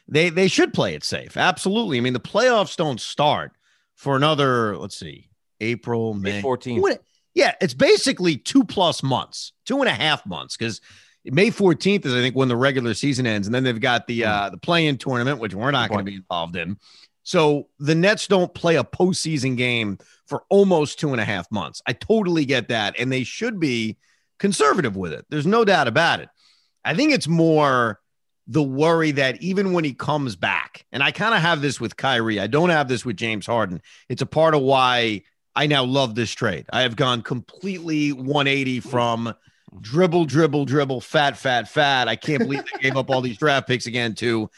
They 0.09 0.31
they 0.31 0.48
should 0.48 0.72
play 0.72 0.94
it 0.94 1.05
safe. 1.05 1.37
Absolutely. 1.37 1.98
I 1.98 2.00
mean 2.00 2.12
the 2.12 2.20
playoffs 2.20 2.77
don't 2.77 3.00
start 3.00 3.53
for 3.94 4.16
another 4.16 4.77
let's 4.77 4.96
see 4.96 5.29
April, 5.60 6.14
May, 6.14 6.42
14th. 6.42 6.98
Yeah, 7.34 7.54
it's 7.60 7.74
basically 7.74 8.36
two 8.36 8.64
plus 8.64 9.02
months, 9.02 9.52
two 9.66 9.80
and 9.80 9.88
a 9.88 9.92
half 9.92 10.24
months, 10.24 10.56
because 10.56 10.80
May 11.24 11.50
14th 11.50 12.06
is 12.06 12.14
I 12.14 12.18
think 12.18 12.36
when 12.36 12.48
the 12.48 12.56
regular 12.56 12.94
season 12.94 13.26
ends, 13.26 13.48
and 13.48 13.54
then 13.54 13.64
they've 13.64 13.80
got 13.80 14.06
the 14.06 14.22
hmm. 14.22 14.28
uh 14.28 14.50
the 14.50 14.58
play-in 14.58 14.98
tournament, 14.98 15.40
which 15.40 15.54
we're 15.54 15.70
not 15.70 15.88
going 15.88 16.04
to 16.04 16.10
be 16.10 16.16
involved 16.16 16.56
in. 16.56 16.78
So 17.24 17.68
the 17.78 17.94
Nets 17.94 18.26
don't 18.26 18.52
play 18.52 18.76
a 18.76 18.84
postseason 18.84 19.56
game 19.56 19.98
for 20.26 20.44
almost 20.50 21.00
two 21.00 21.12
and 21.12 21.20
a 21.20 21.24
half 21.24 21.50
months. 21.50 21.82
I 21.86 21.94
totally 21.94 22.44
get 22.44 22.68
that, 22.68 22.98
and 22.98 23.10
they 23.10 23.24
should 23.24 23.58
be 23.58 23.96
conservative 24.38 24.96
with 24.96 25.12
it. 25.12 25.24
There's 25.30 25.46
no 25.46 25.64
doubt 25.64 25.88
about 25.88 26.20
it. 26.20 26.28
I 26.84 26.94
think 26.94 27.12
it's 27.12 27.26
more 27.26 28.00
the 28.46 28.62
worry 28.62 29.12
that 29.12 29.40
even 29.42 29.72
when 29.72 29.84
he 29.84 29.94
comes 29.94 30.36
back, 30.36 30.84
and 30.92 31.02
I 31.02 31.12
kind 31.12 31.34
of 31.34 31.40
have 31.40 31.62
this 31.62 31.80
with 31.80 31.96
Kyrie, 31.96 32.40
I 32.40 32.46
don't 32.46 32.68
have 32.68 32.88
this 32.88 33.04
with 33.04 33.16
James 33.16 33.46
Harden. 33.46 33.80
It's 34.10 34.22
a 34.22 34.26
part 34.26 34.54
of 34.54 34.60
why 34.60 35.22
I 35.56 35.66
now 35.66 35.84
love 35.84 36.14
this 36.14 36.32
trade. 36.32 36.66
I 36.72 36.82
have 36.82 36.96
gone 36.96 37.22
completely 37.22 38.12
180 38.12 38.80
from 38.80 39.34
dribble, 39.80 40.26
dribble, 40.26 40.64
dribble, 40.64 41.00
fat, 41.00 41.36
fat, 41.36 41.68
fat. 41.68 42.08
I 42.08 42.16
can't 42.16 42.40
believe 42.40 42.64
they 42.64 42.80
gave 42.80 42.96
up 42.96 43.10
all 43.10 43.20
these 43.20 43.38
draft 43.38 43.68
picks 43.68 43.86
again 43.86 44.14
to 44.16 44.50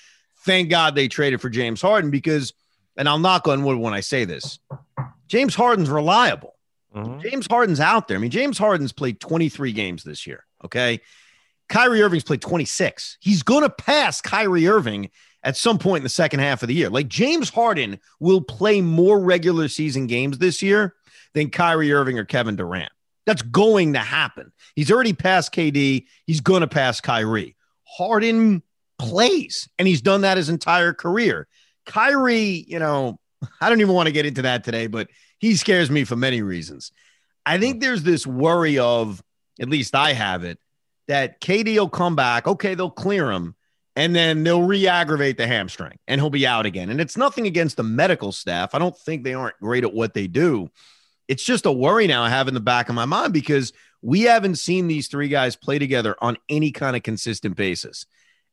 thank 0.44 0.70
God 0.70 0.94
they 0.94 1.08
traded 1.08 1.40
for 1.40 1.50
James 1.50 1.82
Harden 1.82 2.10
because, 2.10 2.52
and 2.96 3.08
I'll 3.08 3.18
knock 3.18 3.48
on 3.48 3.64
wood 3.64 3.78
when 3.78 3.94
I 3.94 4.00
say 4.00 4.24
this, 4.24 4.58
James 5.28 5.54
Harden's 5.54 5.90
reliable. 5.90 6.54
Mm-hmm. 6.94 7.20
James 7.20 7.46
Harden's 7.46 7.80
out 7.80 8.08
there. 8.08 8.16
I 8.16 8.20
mean, 8.20 8.30
James 8.30 8.56
Harden's 8.56 8.92
played 8.92 9.20
23 9.20 9.72
games 9.72 10.02
this 10.02 10.26
year. 10.26 10.44
Okay. 10.64 11.00
Kyrie 11.68 12.00
Irving's 12.00 12.24
played 12.24 12.40
26. 12.40 13.18
He's 13.20 13.42
going 13.42 13.62
to 13.62 13.70
pass 13.70 14.20
Kyrie 14.20 14.68
Irving 14.68 15.10
at 15.46 15.56
some 15.56 15.78
point 15.78 15.98
in 15.98 16.02
the 16.02 16.08
second 16.08 16.40
half 16.40 16.62
of 16.62 16.68
the 16.68 16.74
year. 16.74 16.90
Like 16.90 17.06
James 17.08 17.48
Harden 17.48 18.00
will 18.18 18.40
play 18.40 18.80
more 18.80 19.20
regular 19.20 19.68
season 19.68 20.08
games 20.08 20.38
this 20.38 20.60
year 20.60 20.96
than 21.34 21.50
Kyrie 21.50 21.92
Irving 21.92 22.18
or 22.18 22.24
Kevin 22.24 22.56
Durant. 22.56 22.90
That's 23.26 23.42
going 23.42 23.92
to 23.92 24.00
happen. 24.00 24.52
He's 24.74 24.90
already 24.90 25.12
passed 25.12 25.54
KD. 25.54 26.06
He's 26.26 26.40
going 26.40 26.62
to 26.62 26.66
pass 26.66 27.00
Kyrie. 27.00 27.56
Harden 27.84 28.62
plays, 28.98 29.68
and 29.78 29.86
he's 29.86 30.02
done 30.02 30.22
that 30.22 30.36
his 30.36 30.48
entire 30.48 30.92
career. 30.92 31.46
Kyrie, 31.86 32.64
you 32.66 32.80
know, 32.80 33.20
I 33.60 33.68
don't 33.68 33.80
even 33.80 33.94
want 33.94 34.08
to 34.08 34.12
get 34.12 34.26
into 34.26 34.42
that 34.42 34.64
today, 34.64 34.88
but 34.88 35.08
he 35.38 35.54
scares 35.54 35.90
me 35.90 36.02
for 36.02 36.16
many 36.16 36.42
reasons. 36.42 36.90
I 37.44 37.58
think 37.58 37.76
hmm. 37.76 37.80
there's 37.80 38.02
this 38.02 38.26
worry 38.26 38.80
of, 38.80 39.22
at 39.60 39.68
least 39.68 39.94
I 39.94 40.12
have 40.12 40.42
it, 40.42 40.58
that 41.06 41.40
KD 41.40 41.76
will 41.76 41.88
come 41.88 42.16
back. 42.16 42.48
Okay, 42.48 42.74
they'll 42.74 42.90
clear 42.90 43.30
him, 43.30 43.54
and 43.96 44.14
then 44.14 44.44
they'll 44.44 44.62
re-aggravate 44.62 45.38
the 45.38 45.46
hamstring 45.46 45.98
and 46.06 46.20
he'll 46.20 46.30
be 46.30 46.46
out 46.46 46.66
again. 46.66 46.90
And 46.90 47.00
it's 47.00 47.16
nothing 47.16 47.46
against 47.46 47.78
the 47.78 47.82
medical 47.82 48.30
staff. 48.30 48.74
I 48.74 48.78
don't 48.78 48.96
think 48.96 49.24
they 49.24 49.32
aren't 49.34 49.58
great 49.58 49.84
at 49.84 49.94
what 49.94 50.12
they 50.12 50.26
do. 50.26 50.70
It's 51.26 51.42
just 51.42 51.66
a 51.66 51.72
worry 51.72 52.06
now 52.06 52.22
I 52.22 52.28
have 52.28 52.46
in 52.46 52.54
the 52.54 52.60
back 52.60 52.90
of 52.90 52.94
my 52.94 53.06
mind 53.06 53.32
because 53.32 53.72
we 54.02 54.22
haven't 54.22 54.56
seen 54.56 54.86
these 54.86 55.08
three 55.08 55.28
guys 55.28 55.56
play 55.56 55.78
together 55.78 56.14
on 56.20 56.36
any 56.48 56.70
kind 56.70 56.94
of 56.94 57.02
consistent 57.02 57.56
basis. 57.56 58.06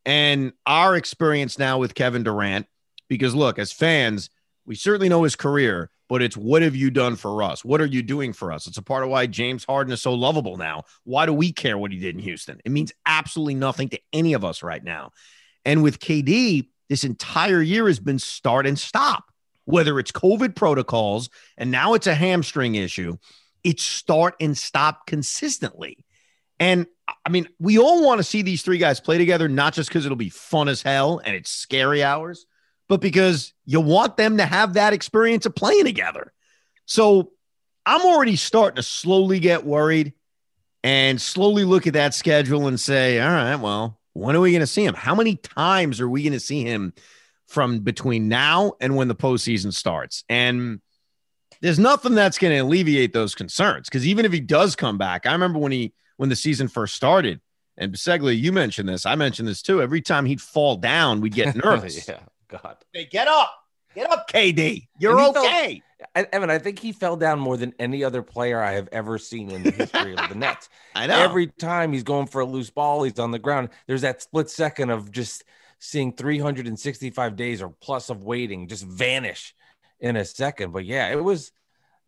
And 0.06 0.54
our 0.66 0.96
experience 0.96 1.60
now 1.60 1.78
with 1.78 1.94
Kevin 1.94 2.24
Durant, 2.24 2.66
because 3.10 3.36
look, 3.36 3.60
as 3.60 3.72
fans, 3.72 4.30
we 4.66 4.76
certainly 4.76 5.10
know 5.10 5.24
his 5.24 5.36
career, 5.36 5.92
but 6.14 6.22
it's 6.22 6.38
what 6.38 6.62
have 6.62 6.76
you 6.76 6.92
done 6.92 7.16
for 7.16 7.42
us? 7.42 7.66
What 7.66 7.82
are 7.82 7.88
you 7.88 8.04
doing 8.04 8.34
for 8.34 8.52
us? 8.52 8.68
It's 8.68 8.78
a 8.78 8.84
part 8.84 9.04
of 9.04 9.10
why 9.10 9.26
James 9.26 9.66
Harden 9.66 9.92
is 9.92 10.04
so 10.04 10.14
lovable 10.14 10.58
now. 10.58 10.84
Why 11.06 11.26
do 11.26 11.34
we 11.34 11.52
care 11.52 11.76
what 11.76 11.92
he 11.92 11.98
did 11.98 12.14
in 12.14 12.22
Houston? 12.22 12.62
It 12.64 12.72
means 12.72 12.94
absolutely 13.04 13.56
nothing 13.56 13.90
to 13.90 14.00
any 14.14 14.34
of 14.34 14.46
us 14.46 14.62
right 14.62 14.84
now. 14.84 15.10
And 15.66 15.82
with 15.82 15.98
KD, 15.98 16.68
this 16.88 17.04
entire 17.04 17.64
year 17.64 17.88
has 17.88 18.00
been 18.00 18.20
start 18.20 18.68
and 18.68 18.78
stop, 18.78 19.24
whether 19.66 19.98
it's 19.98 20.12
COVID 20.12 20.56
protocols 20.56 21.32
and 21.58 21.72
now 21.72 21.96
it's 21.96 22.06
a 22.06 22.14
hamstring 22.14 22.76
issue. 22.76 23.18
It's 23.64 23.82
start 23.82 24.36
and 24.40 24.56
stop 24.56 25.08
consistently. 25.08 26.06
And 26.60 26.86
I 27.26 27.30
mean, 27.30 27.50
we 27.58 27.80
all 27.80 28.06
want 28.06 28.20
to 28.20 28.24
see 28.24 28.44
these 28.44 28.62
three 28.62 28.78
guys 28.78 29.00
play 29.00 29.18
together, 29.18 29.50
not 29.50 29.74
just 29.74 29.90
because 29.90 30.06
it'll 30.06 30.16
be 30.16 30.30
fun 30.30 30.68
as 30.70 30.84
hell 30.84 31.24
and 31.26 31.36
it's 31.36 31.50
scary 31.50 32.04
hours, 32.04 32.46
but 32.90 33.02
because 33.02 33.54
you 33.66 33.80
want 33.80 34.18
them 34.18 34.38
to 34.38 34.46
have 34.46 34.74
that 34.74 34.94
experience 34.94 35.46
of 35.46 35.56
playing 35.56 35.86
together. 35.86 36.34
So 36.86 37.32
I'm 37.86 38.02
already 38.02 38.36
starting 38.36 38.76
to 38.78 38.84
slowly 38.84 39.40
get 39.40 39.66
worried 39.66 40.14
and 40.84 41.22
slowly 41.22 41.64
look 41.64 41.88
at 41.88 41.94
that 41.94 42.14
schedule 42.14 42.68
and 42.68 42.80
say, 42.80 43.20
all 43.20 43.30
right, 43.30 43.56
well, 43.56 44.00
when 44.14 44.36
are 44.36 44.42
we 44.42 44.52
going 44.52 44.62
to 44.62 44.68
see 44.68 44.86
him? 44.86 44.94
How 44.94 45.16
many 45.16 45.38
times 45.38 46.00
are 46.02 46.10
we 46.10 46.24
going 46.24 46.34
to 46.34 46.40
see 46.40 46.64
him 46.64 46.94
from 47.48 47.80
between 47.80 48.28
now 48.28 48.74
and 48.80 48.96
when 48.96 49.08
the 49.08 49.16
postseason 49.16 49.74
starts? 49.74 50.24
And 50.30 50.82
there's 51.62 51.80
nothing 51.80 52.14
that's 52.14 52.38
going 52.38 52.54
to 52.54 52.60
alleviate 52.60 53.14
those 53.14 53.34
concerns 53.36 53.88
because 53.88 54.06
even 54.06 54.26
if 54.26 54.34
he 54.34 54.42
does 54.42 54.76
come 54.76 54.98
back, 54.98 55.26
I 55.26 55.32
remember 55.32 55.60
when 55.60 55.72
he 55.72 55.94
when 56.18 56.30
the 56.30 56.36
season 56.36 56.68
first 56.68 56.94
started, 56.94 57.42
and 57.78 57.92
Biseglia, 57.92 58.40
you 58.40 58.52
mentioned 58.52 58.88
this, 58.88 59.06
I 59.06 59.16
mentioned 59.16 59.48
this 59.48 59.62
too. 59.62 59.82
Every 59.82 60.02
time 60.02 60.26
he'd 60.26 60.42
fall 60.42 60.76
down, 60.76 61.22
we'd 61.22 61.34
get 61.34 61.56
nervous. 61.64 62.08
yeah. 62.08 62.20
God. 62.62 62.78
They 62.94 63.06
get 63.06 63.28
up. 63.28 63.52
Get 63.96 64.10
up, 64.12 64.28
KD. 64.30 64.88
You're 65.00 65.18
And 65.20 65.38
okay. 65.38 65.82
I- 66.16 66.28
Evan, 66.34 66.50
I 66.50 66.58
think 66.58 66.80
he 66.80 66.92
fell 66.92 67.16
down 67.16 67.40
more 67.40 67.58
than 67.58 67.74
any 67.80 68.04
other 68.04 68.22
player 68.24 68.60
I 68.62 68.72
have 68.74 68.90
ever 68.92 69.18
seen 69.18 69.52
in 69.52 69.64
the 69.64 69.72
history 69.72 70.16
of 70.18 70.30
the 70.30 70.36
Nets. 70.40 70.68
I 70.96 71.06
know. 71.08 71.20
Every 71.20 71.48
time 71.48 71.94
he's 71.94 72.04
going 72.04 72.28
for 72.28 72.42
a 72.42 72.46
loose 72.46 72.70
ball, 72.72 73.04
he's 73.04 73.20
on 73.20 73.32
the 73.32 73.40
ground. 73.40 73.70
There's 73.88 74.02
that 74.02 74.22
split 74.22 74.50
second 74.50 74.90
of 74.90 75.12
just 75.12 75.44
seeing 75.80 76.12
365 76.14 77.36
days 77.36 77.62
or 77.62 77.70
plus 77.70 78.10
of 78.10 78.24
waiting 78.24 78.68
just 78.68 78.84
vanish 78.84 79.54
in 80.00 80.16
a 80.16 80.26
second. 80.26 80.72
But 80.72 80.86
yeah, 80.86 81.10
it 81.12 81.24
was 81.24 81.52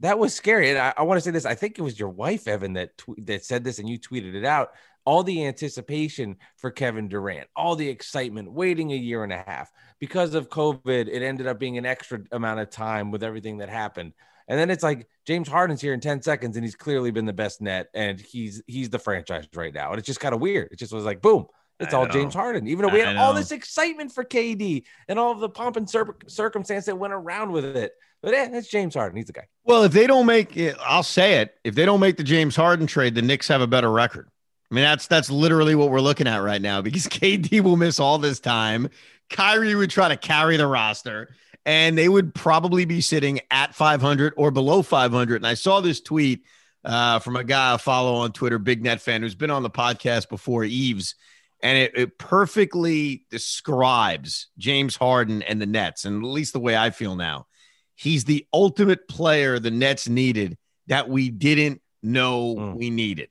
that 0.02 0.18
was 0.20 0.34
scary. 0.34 0.72
And 0.72 0.80
I, 0.80 0.94
I 0.98 1.04
want 1.04 1.18
to 1.18 1.22
say 1.22 1.32
this. 1.32 1.46
I 1.46 1.56
think 1.56 1.78
it 1.78 1.82
was 1.84 2.00
your 2.00 2.10
wife, 2.10 2.48
Evan, 2.48 2.74
that 2.74 2.98
tw- 2.98 3.26
that 3.26 3.46
said 3.46 3.64
this, 3.64 3.80
and 3.80 3.88
you 3.88 4.00
tweeted 4.00 4.34
it 4.34 4.44
out. 4.46 4.72
All 5.06 5.24
the 5.24 5.46
anticipation 5.46 6.38
for 6.58 6.72
Kevin 6.72 7.08
Durant, 7.08 7.48
all 7.56 7.76
the 7.76 7.88
excitement, 7.88 8.52
waiting 8.52 8.91
a 8.91 8.96
year 8.96 9.24
and 9.24 9.32
a 9.32 9.44
half 9.46 9.72
because 10.00 10.34
of 10.34 10.50
COVID. 10.50 11.08
It 11.08 11.22
ended 11.22 11.48
up 11.48 11.60
being 11.60 11.78
an 11.78 11.86
extra 11.86 12.22
amount 12.32 12.60
of 12.60 12.70
time 12.70 13.12
with 13.12 13.24
everything 13.24 13.58
that 13.60 13.70
happened. 13.70 14.13
And 14.48 14.60
then 14.60 14.70
it's 14.70 14.84
like 14.84 15.08
James 15.26 15.48
Harden's 15.48 15.82
here 15.82 15.94
in 15.94 16.00
10 16.00 16.22
seconds 16.22 16.56
and 16.56 16.63
he's 16.63 16.76
clearly 16.76 17.12
been 17.12 17.26
the 17.26 17.34
best 17.34 17.62
net 17.62 17.88
and 17.94 18.20
he's 18.20 18.62
he's 18.68 18.89
the 18.89 19.00
franchise 19.00 19.48
right 19.56 19.74
now. 19.74 19.91
And 19.91 20.00
it's 20.00 20.06
just 20.06 20.20
kind 20.20 20.36
of 20.36 20.41
weird. 20.41 20.70
It 20.72 20.78
just 20.78 20.94
was 20.94 21.04
like, 21.04 21.22
boom, 21.22 21.48
it's 21.80 21.94
I 21.94 21.98
all 21.98 22.06
know. 22.06 22.12
James 22.12 22.34
Harden. 22.34 22.68
Even 22.68 22.86
though 22.86 22.94
we 22.94 23.02
I 23.02 23.08
had 23.08 23.18
all 23.18 23.34
this 23.34 23.52
excitement 23.52 24.12
for 24.12 24.24
KD 24.24 24.84
and 25.08 25.20
all 25.20 25.32
of 25.32 25.39
the 25.39 25.50
pomp 25.50 25.78
and 25.78 25.89
cir- 25.89 26.15
circumstance 26.28 26.86
that 26.86 26.98
went 26.98 27.13
around 27.13 27.52
with 27.52 27.65
it. 27.65 27.94
But 28.22 28.34
yeah, 28.34 28.50
it's 28.52 28.70
James 28.70 28.96
Harden. 28.96 29.18
He's 29.18 29.28
the 29.28 29.34
guy. 29.34 29.48
Well, 29.65 29.84
if 29.84 29.91
they 29.91 30.08
don't 30.08 30.26
make 30.26 30.56
it, 30.58 30.76
I'll 30.82 31.04
say 31.04 31.41
it. 31.41 31.56
If 31.63 31.76
they 31.76 31.86
don't 31.86 32.00
make 32.00 32.18
the 32.18 32.24
James 32.24 32.56
Harden 32.56 32.88
trade, 32.88 33.13
the 33.13 33.22
Knicks 33.22 33.48
have 33.50 33.62
a 33.62 33.68
better 33.68 33.91
record. 33.91 34.30
I 34.71 34.75
mean, 34.75 34.84
that's 34.84 35.08
that's 35.08 35.30
literally 35.30 35.75
what 35.75 35.89
we're 35.89 36.01
looking 36.01 36.28
at 36.28 36.38
right 36.38 36.62
now 36.62 36.82
because 36.82 37.08
KD 37.08 37.62
will 37.62 37.78
miss 37.78 37.99
all 37.99 38.17
this 38.17 38.39
time. 38.39 38.89
Kyrie 39.30 39.75
would 39.75 39.89
try 39.89 40.08
to 40.10 40.17
carry 40.17 40.58
the 40.58 40.67
roster, 40.67 41.30
and 41.65 41.97
they 41.97 42.10
would 42.10 42.34
probably 42.36 42.86
be 42.86 43.01
sitting 43.01 43.39
at 43.51 43.73
500 43.75 44.34
or 44.38 44.51
below 44.51 44.82
500. 44.82 45.38
And 45.38 45.47
I 45.47 45.56
saw 45.56 45.82
this 45.82 45.99
tweet 46.01 46.43
uh, 46.84 47.19
from 47.19 47.36
a 47.36 47.43
guy 47.43 47.73
I 47.73 47.78
follow 47.78 48.15
on 48.15 48.32
Twitter, 48.34 48.60
Big 48.60 48.84
Net 48.84 49.01
fan, 49.01 49.21
who's 49.23 49.34
been 49.36 49.49
on 49.51 49.63
the 49.63 49.69
podcast 49.71 50.30
before, 50.30 50.63
Eves, 50.63 51.15
and 51.63 51.78
it, 51.78 51.97
it 51.97 52.17
perfectly 52.19 53.25
describes 53.32 54.47
James 54.58 54.95
Harden 54.95 55.41
and 55.41 55.60
the 55.62 55.65
Nets, 55.65 56.06
and 56.06 56.23
at 56.23 56.30
least 56.30 56.54
the 56.54 56.60
way 56.60 56.78
I 56.78 56.91
feel 56.91 57.15
now. 57.15 57.47
He's 57.95 58.25
the 58.25 58.45
ultimate 58.54 59.08
player 59.08 59.58
the 59.58 59.71
Nets 59.71 60.08
needed 60.08 60.58
that 60.88 61.10
we 61.10 61.30
didn't 61.30 61.82
know 62.04 62.56
Mm. 62.56 62.75
we 62.75 62.89
needed. 62.91 63.30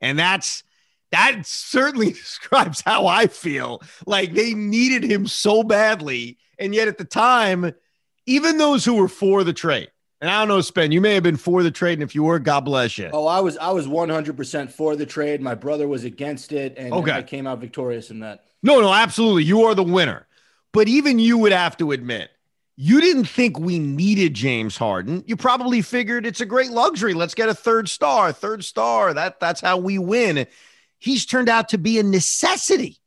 And 0.00 0.18
that's 0.18 0.62
that 1.12 1.42
certainly 1.44 2.12
describes 2.12 2.80
how 2.80 3.06
I 3.06 3.26
feel. 3.26 3.82
Like 4.06 4.34
they 4.34 4.54
needed 4.54 5.04
him 5.04 5.26
so 5.26 5.62
badly. 5.62 6.38
And 6.58 6.74
yet 6.74 6.88
at 6.88 6.98
the 6.98 7.04
time, 7.04 7.72
even 8.26 8.58
those 8.58 8.84
who 8.84 8.94
were 8.94 9.08
for 9.08 9.44
the 9.44 9.52
trade, 9.52 9.90
and 10.20 10.30
I 10.30 10.40
don't 10.40 10.48
know, 10.48 10.60
Spen, 10.62 10.92
you 10.92 11.00
may 11.00 11.14
have 11.14 11.22
been 11.22 11.36
for 11.36 11.62
the 11.62 11.70
trade. 11.70 11.94
And 11.94 12.02
if 12.02 12.14
you 12.14 12.24
were, 12.24 12.38
God 12.38 12.60
bless 12.60 12.96
you. 12.96 13.10
Oh, 13.12 13.26
I 13.26 13.40
was 13.40 13.56
I 13.58 13.70
was 13.70 13.86
100% 13.86 14.70
for 14.72 14.96
the 14.96 15.06
trade. 15.06 15.40
My 15.42 15.54
brother 15.54 15.86
was 15.86 16.04
against 16.04 16.52
it, 16.52 16.74
and 16.78 16.92
Okay. 16.92 17.12
I 17.12 17.22
came 17.22 17.46
out 17.46 17.58
victorious 17.60 18.10
in 18.10 18.20
that. 18.20 18.44
No, 18.62 18.80
no, 18.80 18.92
absolutely. 18.92 19.44
You 19.44 19.62
are 19.64 19.74
the 19.74 19.82
winner. 19.84 20.26
But 20.72 20.88
even 20.88 21.18
you 21.18 21.38
would 21.38 21.52
have 21.52 21.76
to 21.78 21.92
admit, 21.92 22.30
you 22.76 23.00
didn't 23.00 23.24
think 23.24 23.58
we 23.58 23.78
needed 23.78 24.34
James 24.34 24.76
Harden. 24.76 25.24
You 25.26 25.36
probably 25.36 25.80
figured 25.80 26.26
it's 26.26 26.42
a 26.42 26.46
great 26.46 26.70
luxury. 26.70 27.14
Let's 27.14 27.34
get 27.34 27.48
a 27.48 27.54
third 27.54 27.88
star, 27.88 28.32
third 28.32 28.64
star. 28.64 29.14
That 29.14 29.40
that's 29.40 29.62
how 29.62 29.78
we 29.78 29.98
win. 29.98 30.46
He's 30.98 31.24
turned 31.24 31.48
out 31.48 31.70
to 31.70 31.78
be 31.78 31.98
a 31.98 32.02
necessity. 32.02 32.98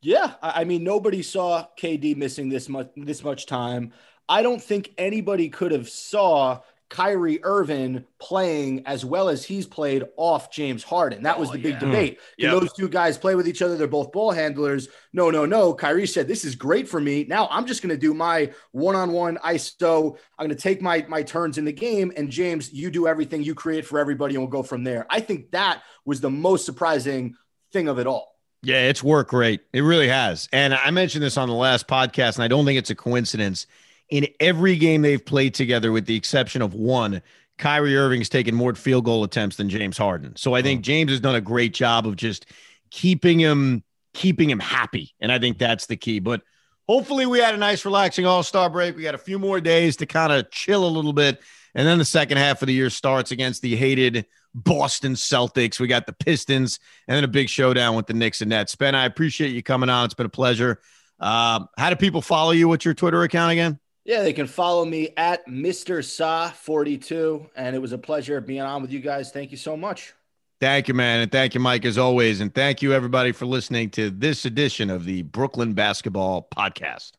Yeah, 0.00 0.34
I 0.40 0.62
mean 0.62 0.84
nobody 0.84 1.22
saw 1.22 1.66
KD 1.78 2.16
missing 2.16 2.48
this 2.48 2.68
much 2.68 2.90
this 2.96 3.24
much 3.24 3.46
time. 3.46 3.92
I 4.28 4.42
don't 4.42 4.62
think 4.62 4.92
anybody 4.96 5.48
could 5.48 5.72
have 5.72 5.88
saw 5.88 6.60
Kyrie 6.90 7.38
Irving 7.44 8.04
playing 8.18 8.82
as 8.86 9.04
well 9.04 9.28
as 9.28 9.44
he's 9.44 9.66
played 9.66 10.04
off 10.16 10.50
James 10.50 10.82
Harden. 10.82 11.22
That 11.24 11.38
was 11.38 11.50
Oh, 11.50 11.52
the 11.52 11.58
big 11.58 11.74
yeah. 11.74 11.78
debate. 11.80 12.12
Hmm. 12.38 12.42
Can 12.42 12.52
Yep. 12.52 12.60
those 12.62 12.72
two 12.72 12.88
guys 12.88 13.18
play 13.18 13.34
with 13.34 13.46
each 13.46 13.60
other? 13.62 13.76
They're 13.76 13.86
both 13.86 14.10
ball 14.12 14.30
handlers. 14.32 14.88
No, 15.12 15.30
no, 15.30 15.44
no. 15.44 15.74
Kyrie 15.74 16.06
said, 16.06 16.26
"This 16.28 16.44
is 16.44 16.54
great 16.54 16.88
for 16.88 17.00
me. 17.00 17.24
Now 17.28 17.46
I'm 17.50 17.66
just 17.66 17.82
going 17.82 17.90
to 17.94 18.00
do 18.00 18.14
my 18.14 18.50
one-on-one 18.72 19.38
ISO. 19.44 20.16
I'm 20.38 20.46
going 20.46 20.56
to 20.56 20.62
take 20.62 20.80
my 20.80 21.04
my 21.08 21.22
turns 21.22 21.58
in 21.58 21.64
the 21.64 21.72
game, 21.72 22.12
and 22.16 22.30
James, 22.30 22.72
you 22.72 22.90
do 22.90 23.06
everything. 23.06 23.42
You 23.42 23.54
create 23.54 23.84
for 23.84 23.98
everybody, 23.98 24.34
and 24.34 24.42
we'll 24.42 24.50
go 24.50 24.62
from 24.62 24.84
there." 24.84 25.06
I 25.10 25.20
think 25.20 25.50
that 25.50 25.82
was 26.04 26.20
the 26.20 26.30
most 26.30 26.64
surprising 26.64 27.34
thing 27.72 27.88
of 27.88 27.98
it 27.98 28.06
all. 28.06 28.34
Yeah, 28.62 28.88
it's 28.88 29.04
worked 29.04 29.30
great. 29.30 29.60
It 29.72 29.82
really 29.82 30.08
has. 30.08 30.48
And 30.52 30.74
I 30.74 30.90
mentioned 30.90 31.22
this 31.22 31.36
on 31.36 31.48
the 31.48 31.54
last 31.54 31.86
podcast, 31.86 32.36
and 32.36 32.42
I 32.44 32.48
don't 32.48 32.64
think 32.64 32.78
it's 32.78 32.90
a 32.90 32.94
coincidence. 32.94 33.66
In 34.10 34.26
every 34.40 34.76
game 34.76 35.02
they've 35.02 35.24
played 35.24 35.54
together, 35.54 35.92
with 35.92 36.06
the 36.06 36.16
exception 36.16 36.62
of 36.62 36.74
one, 36.74 37.20
Kyrie 37.58 37.96
Irving's 37.96 38.28
taken 38.28 38.54
more 38.54 38.74
field 38.74 39.04
goal 39.04 39.24
attempts 39.24 39.56
than 39.56 39.68
James 39.68 39.98
Harden. 39.98 40.36
So 40.36 40.54
I 40.54 40.62
think 40.62 40.82
James 40.82 41.10
has 41.10 41.20
done 41.20 41.34
a 41.34 41.40
great 41.40 41.74
job 41.74 42.06
of 42.06 42.16
just 42.16 42.46
keeping 42.90 43.38
him 43.38 43.82
keeping 44.14 44.48
him 44.48 44.58
happy. 44.58 45.14
And 45.20 45.30
I 45.30 45.38
think 45.38 45.58
that's 45.58 45.86
the 45.86 45.96
key. 45.96 46.18
But 46.18 46.42
hopefully 46.88 47.26
we 47.26 47.38
had 47.38 47.54
a 47.54 47.58
nice 47.58 47.84
relaxing 47.84 48.26
all-star 48.26 48.70
break. 48.70 48.96
We 48.96 49.02
got 49.02 49.14
a 49.14 49.18
few 49.18 49.38
more 49.38 49.60
days 49.60 49.96
to 49.98 50.06
kind 50.06 50.32
of 50.32 50.50
chill 50.50 50.84
a 50.84 50.88
little 50.88 51.12
bit. 51.12 51.40
And 51.74 51.86
then 51.86 51.98
the 51.98 52.04
second 52.04 52.38
half 52.38 52.62
of 52.62 52.66
the 52.66 52.74
year 52.74 52.90
starts 52.90 53.30
against 53.30 53.62
the 53.62 53.76
hated 53.76 54.26
Boston 54.54 55.12
Celtics. 55.12 55.78
We 55.78 55.86
got 55.86 56.06
the 56.06 56.14
Pistons 56.14 56.80
and 57.06 57.16
then 57.16 57.24
a 57.24 57.28
big 57.28 57.48
showdown 57.48 57.94
with 57.94 58.06
the 58.06 58.14
Knicks 58.14 58.40
and 58.40 58.48
Nets. 58.48 58.74
Ben, 58.74 58.94
I 58.94 59.04
appreciate 59.04 59.50
you 59.50 59.62
coming 59.62 59.90
on. 59.90 60.06
It's 60.06 60.14
been 60.14 60.26
a 60.26 60.30
pleasure. 60.30 60.80
Um, 61.20 61.68
how 61.76 61.90
do 61.90 61.96
people 61.96 62.22
follow 62.22 62.52
you? 62.52 62.66
What's 62.68 62.84
your 62.84 62.94
Twitter 62.94 63.22
account 63.22 63.52
again? 63.52 63.78
Yeah, 64.08 64.22
they 64.22 64.32
can 64.32 64.46
follow 64.46 64.86
me 64.86 65.10
at 65.18 65.46
Mr. 65.46 65.98
Sah42. 65.98 67.50
And 67.54 67.76
it 67.76 67.78
was 67.78 67.92
a 67.92 67.98
pleasure 67.98 68.40
being 68.40 68.62
on 68.62 68.80
with 68.80 68.90
you 68.90 69.00
guys. 69.00 69.30
Thank 69.30 69.50
you 69.50 69.58
so 69.58 69.76
much. 69.76 70.14
Thank 70.62 70.88
you, 70.88 70.94
man. 70.94 71.20
And 71.20 71.30
thank 71.30 71.52
you, 71.52 71.60
Mike, 71.60 71.84
as 71.84 71.98
always. 71.98 72.40
And 72.40 72.54
thank 72.54 72.80
you, 72.80 72.94
everybody, 72.94 73.32
for 73.32 73.44
listening 73.44 73.90
to 73.90 74.08
this 74.08 74.46
edition 74.46 74.88
of 74.88 75.04
the 75.04 75.24
Brooklyn 75.24 75.74
Basketball 75.74 76.48
Podcast. 76.56 77.17